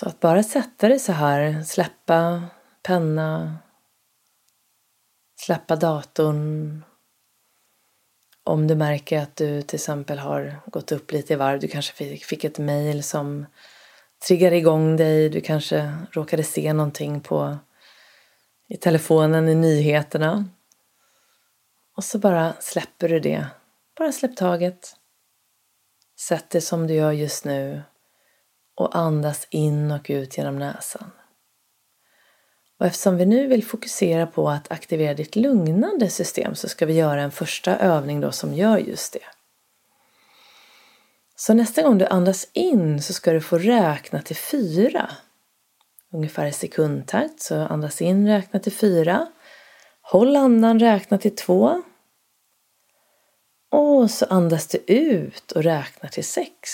[0.00, 2.42] Så att bara sätta dig så här, släppa
[2.82, 3.58] penna,
[5.40, 6.84] släppa datorn.
[8.44, 12.18] Om du märker att du till exempel har gått upp lite i varv, du kanske
[12.18, 13.46] fick, ett mejl som
[14.26, 17.58] triggar igång dig, du kanske råkade se någonting på
[18.68, 20.48] i telefonen, i nyheterna.
[21.96, 23.46] Och så bara släpper du det.
[23.98, 24.96] Bara släpp taget.
[26.20, 27.82] Sätt det som du gör just nu
[28.80, 31.10] och andas in och ut genom näsan.
[32.78, 36.92] Och eftersom vi nu vill fokusera på att aktivera ditt lugnande system så ska vi
[36.92, 39.24] göra en första övning då som gör just det.
[41.36, 45.10] Så nästa gång du andas in så ska du få räkna till fyra
[46.12, 47.40] ungefär i sekundtakt.
[47.40, 49.26] Så andas in, räkna till fyra.
[50.02, 51.82] Håll andan, räkna till två.
[53.70, 56.70] Och så andas du ut och räknar till sex.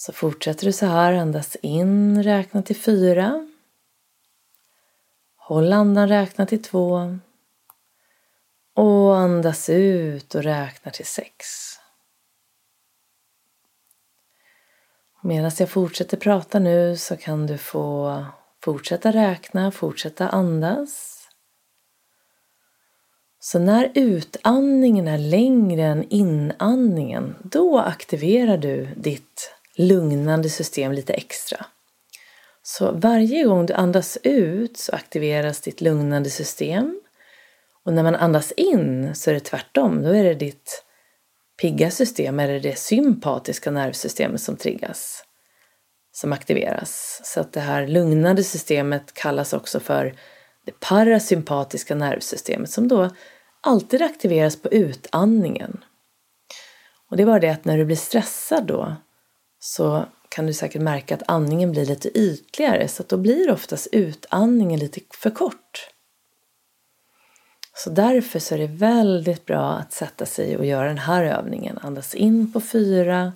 [0.00, 3.48] Så fortsätter du så här, andas in, räkna till fyra.
[5.36, 7.18] Håll andan, räkna till två.
[8.74, 11.46] Och andas ut och räkna till sex.
[15.22, 18.24] Medan jag fortsätter prata nu så kan du få
[18.64, 21.24] fortsätta räkna, fortsätta andas.
[23.40, 31.66] Så när utandningen är längre än inandningen, då aktiverar du ditt lugnande system lite extra.
[32.62, 37.00] Så varje gång du andas ut så aktiveras ditt lugnande system.
[37.84, 40.84] Och när man andas in så är det tvärtom, då är det ditt
[41.60, 45.24] pigga system eller det sympatiska nervsystemet som triggas,
[46.12, 47.20] som aktiveras.
[47.24, 50.14] Så att det här lugnande systemet kallas också för
[50.64, 53.10] det parasympatiska nervsystemet som då
[53.60, 55.84] alltid aktiveras på utandningen.
[57.10, 58.96] Och det var det att när du blir stressad då
[59.58, 63.88] så kan du säkert märka att andningen blir lite ytligare så att då blir oftast
[63.92, 65.88] utandningen lite för kort.
[67.74, 71.78] Så därför så är det väldigt bra att sätta sig och göra den här övningen.
[71.78, 73.32] Andas in på fyra,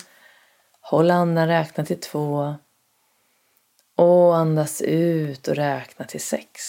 [0.81, 2.55] håll andan, räkna till två
[3.95, 6.61] och andas ut och räkna till sex.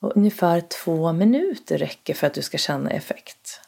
[0.00, 3.61] Och ungefär två minuter räcker för att du ska känna effekt.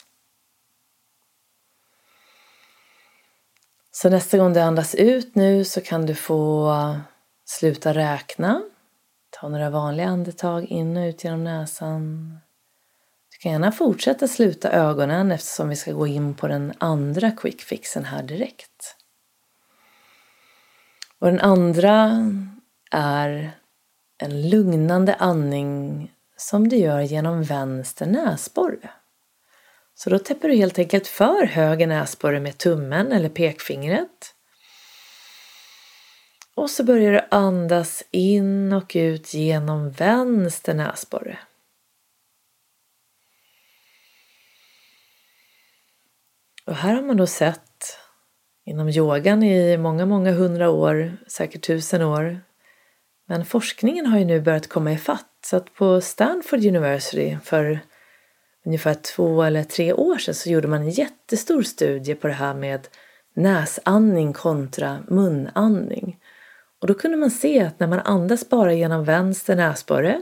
[3.97, 6.71] Så nästa gång du andas ut nu så kan du få
[7.45, 8.61] sluta räkna
[9.29, 12.29] Ta några vanliga andetag in och ut genom näsan.
[13.31, 17.61] Du kan gärna fortsätta sluta ögonen eftersom vi ska gå in på den andra quick
[17.61, 18.95] fixen här direkt.
[21.19, 22.21] Och den andra
[22.91, 23.51] är
[24.17, 28.89] en lugnande andning som du gör genom vänster näsborre.
[29.95, 34.35] Så då täpper du helt enkelt för höger näsborre med tummen eller pekfingret.
[36.55, 41.37] Och så börjar du andas in och ut genom vänster näsborre.
[46.65, 47.97] Och här har man då sett
[48.65, 52.41] inom yogan i många, många hundra år, säkert tusen år,
[53.27, 57.79] Men forskningen har ju nu börjat komma ifatt så att på Stanford University för
[58.65, 62.53] ungefär två eller tre år sedan så gjorde man en jättestor studie på det här
[62.53, 62.87] med
[63.35, 66.17] näsandning kontra munandning.
[66.81, 70.21] Och då kunde man se att när man andas bara genom vänster näsborre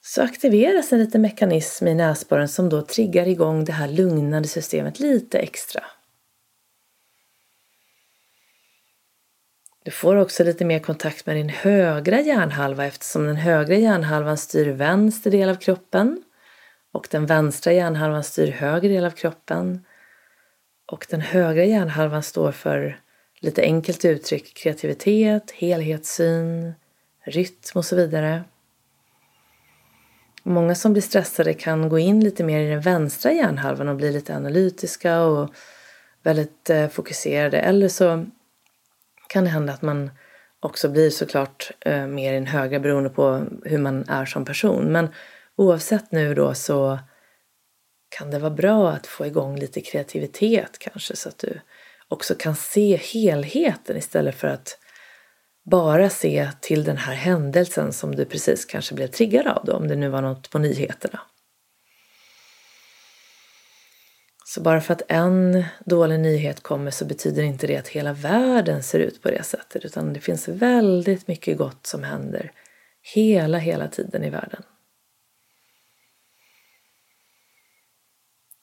[0.00, 5.00] så aktiveras en liten mekanism i näsborren som då triggar igång det här lugnande systemet
[5.00, 5.84] lite extra.
[9.88, 14.66] Du får också lite mer kontakt med din högra hjärnhalva eftersom den högra hjärnhalvan styr
[14.66, 16.22] vänster del av kroppen
[16.92, 19.84] och den vänstra hjärnhalvan styr höger del av kroppen.
[20.92, 23.00] Och den högra hjärnhalvan står för,
[23.40, 26.72] lite enkelt uttryck, kreativitet, helhetssyn,
[27.24, 28.44] rytm och så vidare.
[30.42, 34.12] Många som blir stressade kan gå in lite mer i den vänstra hjärnhalvan och bli
[34.12, 35.50] lite analytiska och
[36.22, 37.58] väldigt eh, fokuserade.
[37.58, 38.26] Eller så
[39.28, 40.10] kan det hända att man
[40.60, 44.92] också blir såklart eh, mer i den högra beroende på hur man är som person.
[44.92, 45.08] Men
[45.56, 46.98] oavsett nu då så
[48.08, 51.60] kan det vara bra att få igång lite kreativitet kanske så att du
[52.08, 54.78] också kan se helheten istället för att
[55.70, 59.88] bara se till den här händelsen som du precis kanske blev triggad av då, om
[59.88, 61.20] det nu var något på nyheterna.
[64.48, 68.82] Så bara för att en dålig nyhet kommer så betyder inte det att hela världen
[68.82, 72.52] ser ut på det sättet utan det finns väldigt mycket gott som händer
[73.14, 74.62] hela, hela tiden i världen.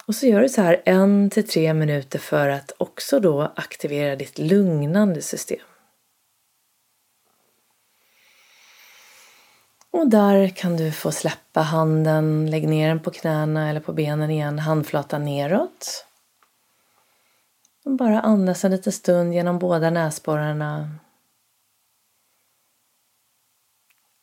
[0.05, 4.15] Och så gör du så här en till tre minuter för att också då aktivera
[4.15, 5.74] ditt lugnande system.
[9.95, 14.29] Och där kan du få släppa handen, lägg ner den på knäna eller på benen
[14.31, 16.05] igen, handflatan neråt.
[17.85, 20.91] Och bara andas en liten stund genom båda näsborrarna.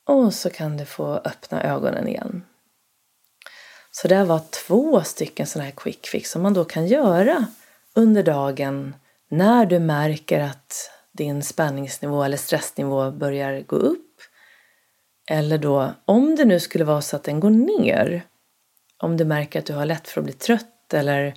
[0.07, 2.45] Och så kan du få öppna ögonen igen.
[3.91, 7.47] Så det var två stycken sådana här quick fix som man då kan göra
[7.95, 8.95] under dagen
[9.29, 14.12] när du märker att din spänningsnivå eller stressnivå börjar gå upp
[15.31, 18.27] eller då, om det nu skulle vara så att den går ner,
[18.99, 21.35] om du märker att du har lätt för att bli trött eller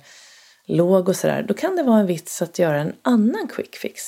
[0.66, 4.02] låg och sådär, då kan det vara en vits att göra en annan quick fix.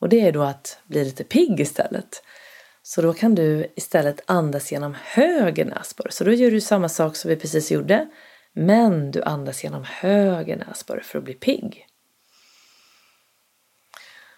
[0.00, 2.22] Och det är då att bli lite pigg istället.
[2.82, 6.10] Så då kan du istället andas genom höger näsborre.
[6.10, 8.08] Så då gör du samma sak som vi precis gjorde,
[8.52, 11.86] men du andas genom höger näsborre för att bli pigg.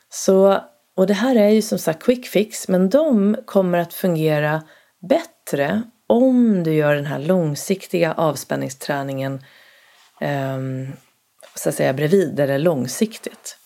[0.08, 0.62] Så,
[0.94, 4.62] och det här är ju som sagt quick fix, men de kommer att fungera
[5.00, 9.44] bättre om du gör den här långsiktiga avspänningsträningen
[10.20, 10.58] eh,
[11.54, 13.58] så att säga bredvid eller långsiktigt.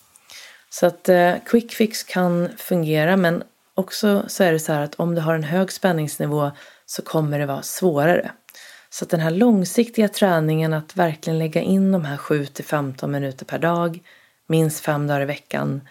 [0.69, 3.43] Så att eh, quick fix kan fungera men
[3.75, 6.51] också så är det så här att om du har en hög spänningsnivå
[6.85, 8.31] så kommer det vara svårare.
[8.89, 13.11] Så att den här långsiktiga träningen att verkligen lägga in de här 7 till 15
[13.11, 13.99] minuter per dag,
[14.47, 15.87] minst fem dagar i veckan,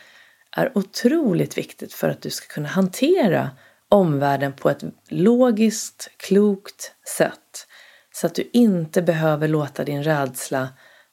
[0.56, 3.50] är otroligt viktigt för att du ska kunna hantera
[3.92, 7.66] omvärlden på ett logiskt, klokt sätt
[8.14, 10.68] så att du inte behöver låta din rädsla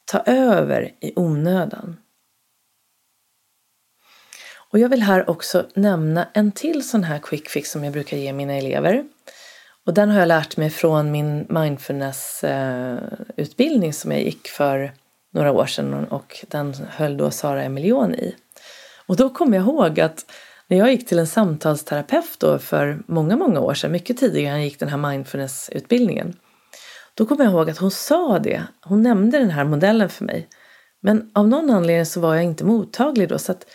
[0.06, 1.98] ta över i onödan.
[4.72, 8.18] Och jag vill här också nämna en till sån här quick fix som jag brukar
[8.18, 9.04] ge mina elever.
[9.86, 14.92] Och den har jag lärt mig från min mindfulness-utbildning som jag gick för
[15.32, 18.36] några år sedan och den höll då Sara Emilion i.
[19.06, 20.26] Och då kom jag ihåg att
[20.70, 24.60] när jag gick till en samtalsterapeut då för många, många år sedan, mycket tidigare än
[24.60, 26.34] jag gick den här mindfulness-utbildningen.
[27.14, 30.48] Då kommer jag ihåg att hon sa det, hon nämnde den här modellen för mig.
[31.02, 33.66] Men av någon anledning så var jag inte mottaglig då så att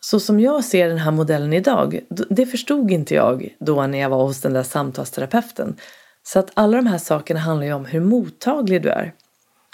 [0.00, 4.10] så som jag ser den här modellen idag, det förstod inte jag då när jag
[4.10, 5.76] var hos den där samtalsterapeuten.
[6.22, 9.12] Så att alla de här sakerna handlar ju om hur mottaglig du är.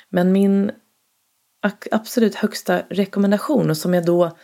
[0.09, 0.71] Men min
[1.91, 4.37] absolut högsta rekommendation och som jag då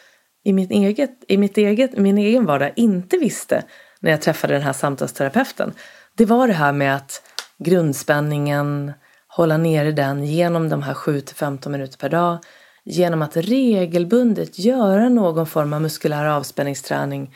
[0.48, 3.64] i, mitt eget, i mitt eget, min egen vardag inte visste
[4.00, 5.72] när jag träffade den här samtalsterapeuten.
[6.14, 7.22] Det var det här med att
[7.58, 8.92] grundspänningen,
[9.26, 12.38] hålla nere den genom de här 7-15 minuter per dag.
[12.84, 17.34] Genom att regelbundet göra någon form av muskulär avspänningsträning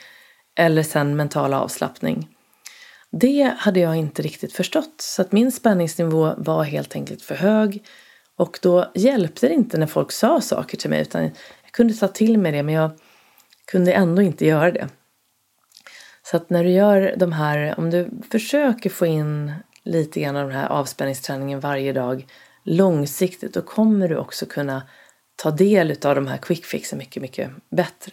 [0.59, 2.29] eller sen mental avslappning.
[3.11, 7.85] Det hade jag inte riktigt förstått så att min spänningsnivå var helt enkelt för hög
[8.37, 11.31] och då hjälpte det inte när folk sa saker till mig utan
[11.73, 12.91] kunde ta till mig det men jag
[13.65, 14.89] kunde ändå inte göra det.
[16.23, 19.53] Så att när du gör de här, om du försöker få in
[19.83, 22.27] lite grann av den här avspänningsträningen varje dag
[22.65, 24.83] långsiktigt, då kommer du också kunna
[25.37, 28.13] ta del av de här quick fixen mycket, mycket bättre.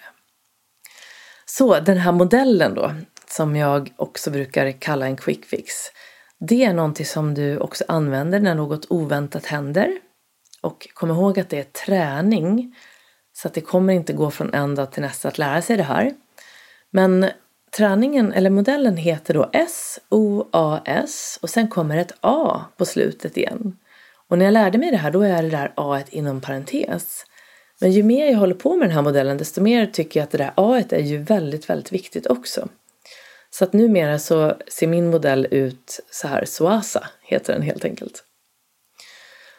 [1.46, 2.94] Så den här modellen då,
[3.28, 5.74] som jag också brukar kalla en quick fix.
[6.40, 10.00] Det är någonting som du också använder när något oväntat händer.
[10.62, 12.76] Och kom ihåg att det är träning.
[13.42, 15.84] Så att det kommer inte gå från en dag till nästa att lära sig det
[15.84, 16.12] här.
[16.92, 17.30] Men
[17.72, 23.78] träningen, eller modellen heter då S-O-A-S och sen kommer ett A på slutet igen.
[24.28, 27.26] Och när jag lärde mig det här då är det där A inom parentes.
[27.82, 30.32] Men ju mer jag håller på med den här modellen desto mer tycker jag att
[30.32, 32.68] det där A är ju väldigt, väldigt viktigt också.
[33.50, 38.24] Så att numera så ser min modell ut så här, SOASA heter den helt enkelt.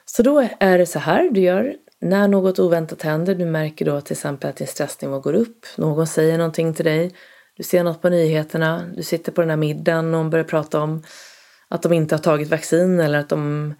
[0.04, 3.34] Så då är det så här du gör när något oväntat händer.
[3.34, 5.66] Du märker då till exempel att din stressnivå går upp.
[5.76, 7.14] Någon säger någonting till dig.
[7.56, 8.90] Du ser något på nyheterna.
[8.96, 11.02] Du sitter på den här middagen och någon börjar prata om
[11.68, 13.74] att de inte har tagit vaccin eller att de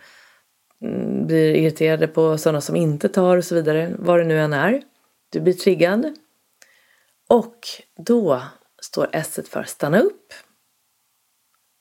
[0.83, 3.95] mm, blir irriterade på sådana som inte tar och så vidare.
[3.99, 4.83] Vad det nu än är.
[5.31, 6.15] Du blir triggad.
[7.29, 7.67] Och
[7.97, 8.43] då
[8.83, 10.33] står S för stanna upp.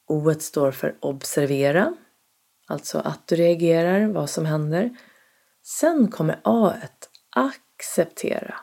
[0.08, 1.96] O står för observera.
[2.68, 4.96] Alltså att du reagerar, vad som händer.
[5.70, 6.74] Sen kommer A
[7.30, 8.55] acceptera.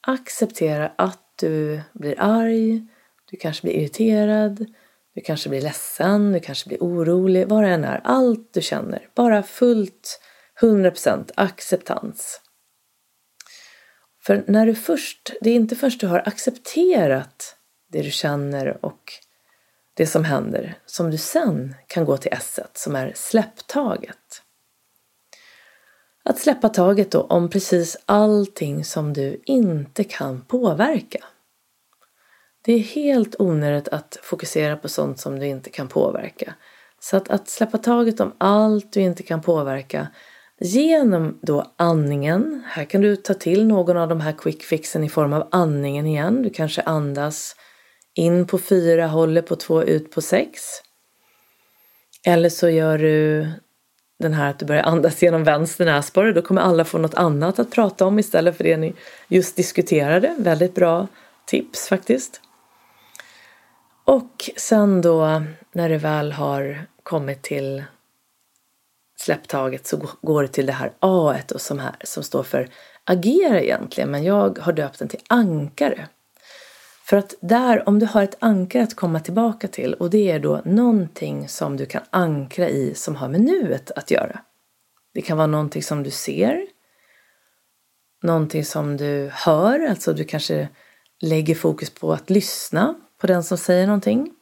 [0.00, 2.86] Acceptera att du blir arg,
[3.30, 4.66] du kanske blir irriterad,
[5.14, 8.00] du kanske blir ledsen, du kanske blir orolig, vad det än är.
[8.04, 9.08] Allt du känner.
[9.14, 10.20] Bara fullt
[10.60, 12.40] 100% acceptans.
[14.22, 17.56] För när du först, det är inte först du har accepterat
[17.88, 19.12] det du känner och
[19.94, 24.42] det som händer som du sen kan gå till S som är släpptaget.
[26.28, 31.24] Att släppa taget då om precis allting som du inte kan påverka.
[32.64, 36.54] Det är helt onödigt att fokusera på sånt som du inte kan påverka.
[37.00, 40.08] Så att, att släppa taget om allt du inte kan påverka
[40.60, 42.62] genom då andningen.
[42.66, 46.06] Här kan du ta till någon av de här quick fixen i form av andningen
[46.06, 46.42] igen.
[46.42, 47.56] Du kanske andas
[48.14, 50.62] in på fyra, håller på två, ut på sex.
[52.26, 53.46] Eller så gör du
[54.18, 56.32] den här att du börjar andas genom vänster näsborre.
[56.32, 58.94] Då kommer alla få något annat att prata om istället för det ni
[59.28, 60.34] just diskuterade.
[60.38, 61.06] Väldigt bra
[61.44, 62.40] tips faktiskt.
[64.04, 65.42] Och sen då
[65.72, 67.84] när du väl har kommit till
[69.20, 72.68] släpptaget så går det till det här A och som, här, som står för
[73.04, 76.08] agera egentligen men jag har döpt den till ankare.
[77.08, 80.38] För att där, om du har ett ankare att komma tillbaka till och det är
[80.38, 84.40] då någonting som du kan ankra i som har med nuet att göra.
[85.14, 86.66] Det kan vara någonting som du ser,
[88.22, 90.68] någonting som du hör, alltså du kanske
[91.20, 94.34] lägger fokus på att lyssna på den som säger någonting.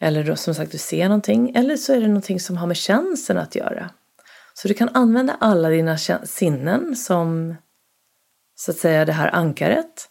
[0.00, 1.52] Eller då, som sagt, du ser någonting.
[1.56, 3.90] Eller så är det någonting som har med känslan att göra.
[4.54, 7.54] Så du kan använda alla dina sinnen som
[8.54, 10.08] så att säga det här ankaret.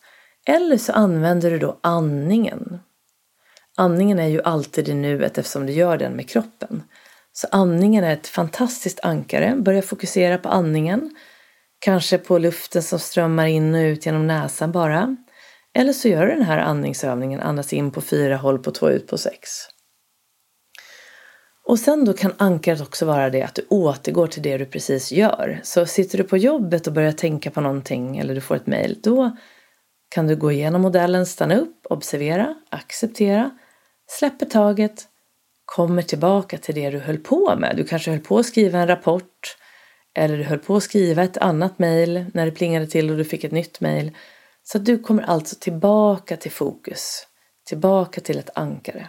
[0.47, 2.79] Eller så använder du då andningen.
[3.77, 6.83] Andningen är ju alltid i nuet eftersom du gör den med kroppen.
[7.33, 9.55] Så andningen är ett fantastiskt ankare.
[9.57, 11.15] Börja fokusera på andningen.
[11.79, 15.15] Kanske på luften som strömmar in och ut genom näsan bara.
[15.73, 19.07] Eller så gör du den här andningsövningen, andas in på fyra, håll på två, ut
[19.07, 19.49] på sex.
[21.63, 25.11] Och sen då kan ankaret också vara det att du återgår till det du precis
[25.11, 25.59] gör.
[25.63, 28.99] Så sitter du på jobbet och börjar tänka på någonting eller du får ett mejl,
[29.03, 29.37] då
[30.12, 33.51] kan du gå igenom modellen, stanna upp, observera, acceptera,
[34.07, 35.07] släpper taget,
[35.66, 37.78] kommer tillbaka till det du höll på med.
[37.78, 39.57] Du kanske höll på att skriva en rapport
[40.14, 43.26] eller du höll på att skriva ett annat mejl när det plingade till och du
[43.26, 44.12] fick ett nytt mejl.
[44.64, 47.28] Så du kommer alltså tillbaka till fokus,
[47.66, 49.07] tillbaka till ett ankare.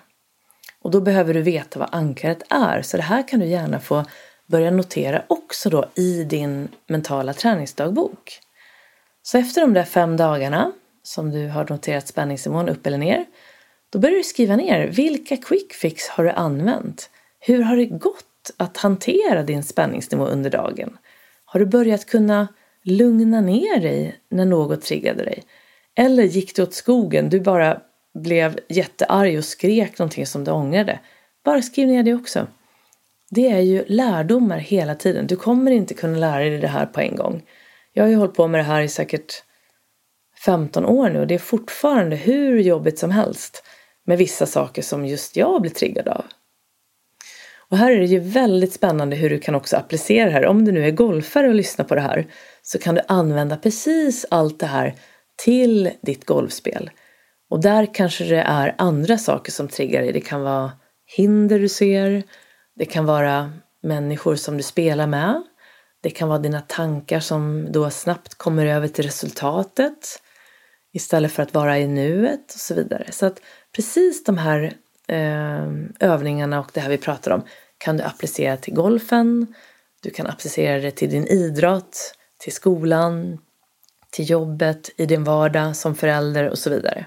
[0.83, 2.83] Och då behöver du veta vad ankaret är.
[2.83, 4.05] Så det här kan du gärna få
[4.47, 8.41] börja notera också då i din mentala träningsdagbok.
[9.23, 10.73] Så efter de där fem dagarna
[11.03, 13.27] som du har noterat spänningsnivån upp eller ner,
[13.91, 17.11] då börjar du skriva ner vilka quick fix har du använt?
[17.41, 20.99] Hur har det gått att hantera din spänningsnivå under dagen?
[21.45, 22.49] Har du börjat kunna
[22.83, 25.43] lugna ner dig när något triggade dig?
[25.95, 27.29] Eller gick det åt skogen?
[27.29, 27.81] Du bara
[28.15, 31.01] blev jättearg och skrek någonting som du ångrade.
[31.45, 32.47] Bara skriv ner det också.
[33.31, 35.27] Det är ju lärdomar hela tiden.
[35.27, 37.43] Du kommer inte kunna lära dig det här på en gång.
[37.93, 39.43] Jag har ju hållit på med det här i säkert
[40.45, 43.65] 15 år nu och det är fortfarande hur jobbigt som helst
[44.07, 46.25] med vissa saker som just jag blir triggad av.
[47.73, 50.47] Och här är det ju väldigt spännande hur du kan också applicera det här.
[50.47, 52.27] Om du nu är golfare och lyssnar på det här
[52.63, 54.95] så kan du använda precis allt det här
[55.45, 56.91] till ditt golfspel.
[57.51, 60.13] Och där kanske det är andra saker som triggar dig.
[60.13, 60.73] Det kan vara
[61.17, 62.23] hinder du ser,
[62.79, 65.43] det kan vara människor som du spelar med,
[66.03, 70.22] det kan vara dina tankar som då snabbt kommer över till resultatet
[70.93, 73.07] istället för att vara i nuet och så vidare.
[73.13, 73.41] Så att
[73.73, 74.73] precis de här
[75.09, 75.69] eh,
[76.01, 77.43] övningarna och det här vi pratar om
[77.79, 79.55] kan du applicera till golfen,
[80.03, 83.39] du kan applicera det till din idrott, till skolan,
[84.11, 87.07] till jobbet, i din vardag som förälder och så vidare.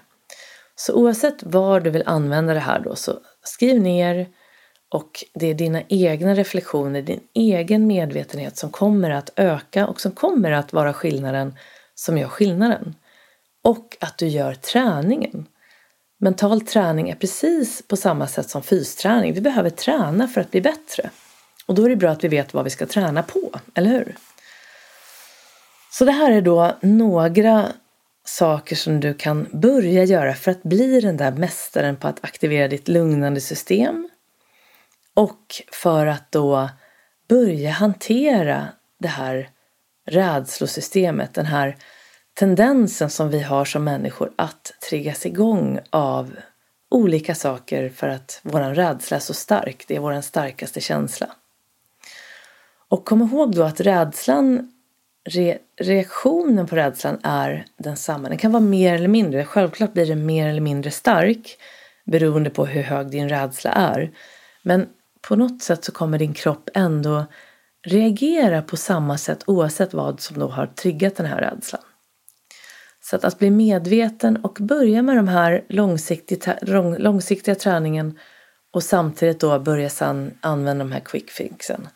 [0.76, 4.28] Så oavsett var du vill använda det här då så skriv ner
[4.90, 10.12] och det är dina egna reflektioner, din egen medvetenhet som kommer att öka och som
[10.12, 11.56] kommer att vara skillnaden
[11.96, 12.96] som gör skillnaden.
[13.66, 15.48] Och att du gör träningen.
[16.18, 19.34] Mental träning är precis på samma sätt som fysträning.
[19.34, 21.10] Vi behöver träna för att bli bättre.
[21.66, 24.16] Och då är det bra att vi vet vad vi ska träna på, eller hur?
[25.92, 27.72] Så det här är då några
[28.26, 32.68] saker som du kan börja göra för att bli den där mästaren på att aktivera
[32.68, 34.10] ditt lugnande system.
[35.14, 36.70] Och för att då
[37.28, 38.68] börja hantera
[39.00, 39.50] det här
[40.06, 41.78] rädslosystemet, den här
[42.36, 46.36] tendensen som vi har som människor att triggas igång av
[46.90, 49.86] olika saker för att vår rädsla är så stark.
[49.88, 51.28] Det är vår starkaste känsla.
[52.88, 54.72] Och kom ihåg då att rädslan,
[55.30, 58.30] re, reaktionen på rädslan är densamma.
[58.30, 59.46] Den kan vara mer eller mindre.
[59.46, 61.58] Självklart blir den mer eller mindre stark
[62.06, 64.12] beroende på hur hög din rädsla är.
[64.62, 64.88] Men
[65.22, 67.26] på något sätt så kommer din kropp ändå
[67.84, 71.82] reagera på samma sätt oavsett vad som då har triggat den här rädslan.
[73.10, 76.58] Så att, att bli medveten och börja med de här långsiktiga,
[76.98, 78.20] långsiktiga träningen
[78.74, 81.88] och samtidigt då börja sedan använda de här quick fixen.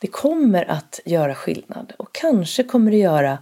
[0.00, 3.38] Det kommer att göra skillnad och kanske kommer det göra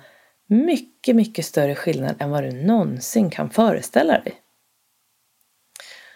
[0.48, 4.34] mycket, mycket större skillnad än vad du någonsin kan föreställa dig.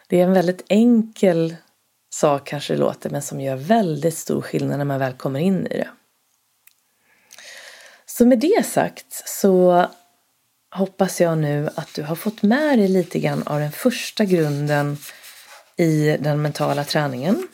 [0.08, 1.56] Det är en väldigt enkel
[2.10, 5.66] sak kanske det låter, men som gör väldigt stor skillnad när man väl kommer in
[5.66, 5.88] i det.
[8.06, 9.86] Så med det sagt så
[10.70, 14.96] hoppas jag nu att du har fått med dig lite grann av den första grunden
[15.76, 17.48] i den mentala träningen.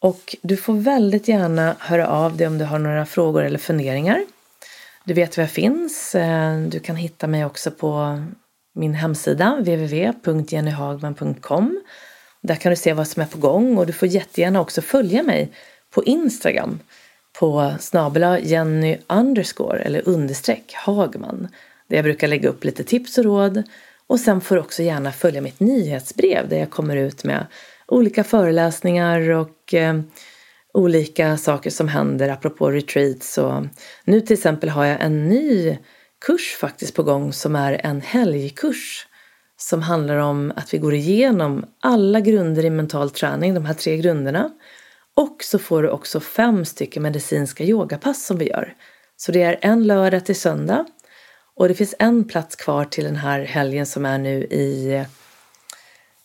[0.00, 4.26] Och du får väldigt gärna höra av dig om du har några frågor eller funderingar.
[5.04, 6.14] Du vet var jag finns.
[6.14, 8.22] Eh, du kan hitta mig också på
[8.74, 11.80] min hemsida www.jennyhagman.com.
[12.40, 15.22] Där kan du se vad som är på gång och du får jättegärna också följa
[15.22, 15.52] mig
[15.90, 16.80] på Instagram
[17.38, 21.48] på snabela Jenny underscore eller understreck Hagman.
[21.88, 23.62] Där jag brukar lägga upp lite tips och råd.
[24.06, 27.46] Och sen får du också gärna följa mitt nyhetsbrev där jag kommer ut med
[27.86, 30.00] olika föreläsningar och eh,
[30.74, 33.38] olika saker som händer apropå retreats.
[33.38, 33.64] Och
[34.04, 35.78] nu till exempel har jag en ny
[36.26, 39.06] kurs faktiskt på gång som är en helgkurs
[39.56, 43.96] som handlar om att vi går igenom alla grunder i mental träning, de här tre
[43.96, 44.50] grunderna.
[45.14, 48.74] Och så får du också fem stycken medicinska yogapass som vi gör.
[49.16, 50.86] Så det är en lördag till söndag
[51.58, 55.04] och det finns en plats kvar till den här helgen som är nu i,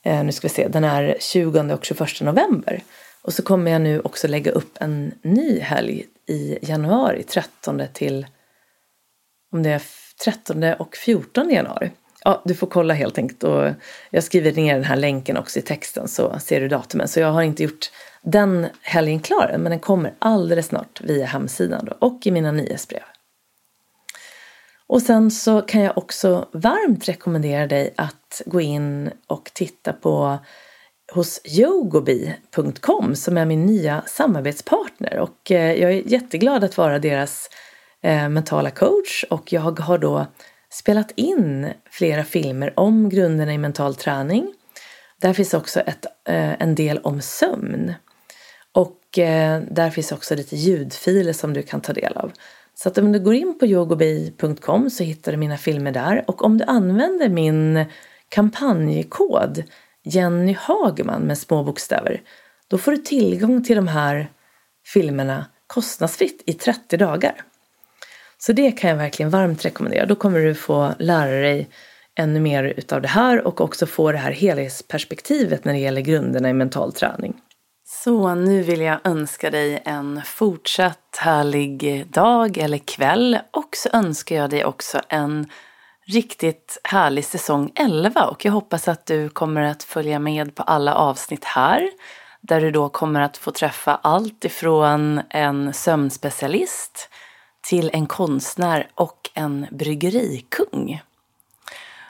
[0.04, 2.84] eh, nu ska vi se, den är 20 och 21 november.
[3.22, 8.28] Och så kommer jag nu också lägga upp en ny helg i januari, 13 till,
[9.52, 9.82] om det är
[10.24, 11.92] 13 och 14 januari.
[12.24, 13.70] Ja, du får kolla helt enkelt och
[14.10, 17.08] jag skriver ner den här länken också i texten så ser du datumen.
[17.08, 21.26] Så jag har inte gjort den helgen klar än, men den kommer alldeles snart via
[21.26, 23.04] hemsidan då, och i mina nyhetsbrev.
[24.88, 30.40] Och sen så kan jag också varmt rekommendera dig att gå in och titta på
[31.12, 37.50] hos yogobi.com som är min nya samarbetspartner och eh, jag är jätteglad att vara deras
[38.02, 40.26] eh, mentala coach och jag har då
[40.70, 44.54] spelat in flera filmer om grunderna i mental träning.
[45.22, 47.94] Där finns också ett, eh, en del om sömn.
[48.72, 49.00] Och
[49.62, 52.32] där finns också lite ljudfiler som du kan ta del av.
[52.76, 56.46] Så att om du går in på yogobi.com så hittar du mina filmer där och
[56.46, 57.86] om du använder min
[58.30, 59.64] kampanjkod
[60.04, 62.22] Jenny Hagman med små bokstäver
[62.68, 64.32] då får du tillgång till de här
[64.86, 67.44] filmerna kostnadsfritt i 30 dagar.
[68.38, 70.06] Så det kan jag verkligen varmt rekommendera.
[70.06, 71.70] Då kommer du få lära dig
[72.16, 76.50] ännu mer utav det här och också få det här helhetsperspektivet när det gäller grunderna
[76.50, 77.34] i mental träning.
[77.96, 83.40] Så nu vill jag önska dig en fortsatt härlig dag eller kväll.
[83.52, 85.50] Och så önskar jag dig också en
[86.06, 90.96] riktigt härlig säsong 11 och jag hoppas att du kommer att följa med på alla
[90.96, 91.90] avsnitt här.
[92.42, 97.10] Där du då kommer att få träffa allt ifrån en sömnspecialist
[97.62, 101.02] till en konstnär och en bryggerikung.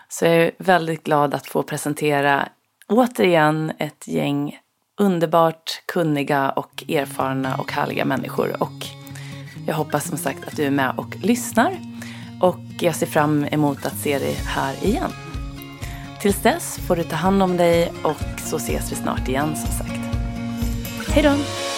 [0.09, 2.49] Så jag är väldigt glad att få presentera
[2.87, 4.59] återigen ett gäng
[4.99, 8.63] underbart kunniga och erfarna och härliga människor.
[8.63, 8.85] Och
[9.67, 11.77] jag hoppas som sagt att du är med och lyssnar.
[12.41, 15.11] Och jag ser fram emot att se dig här igen.
[16.21, 19.71] Tills dess får du ta hand om dig och så ses vi snart igen som
[19.71, 19.99] sagt.
[21.09, 21.72] Hej då!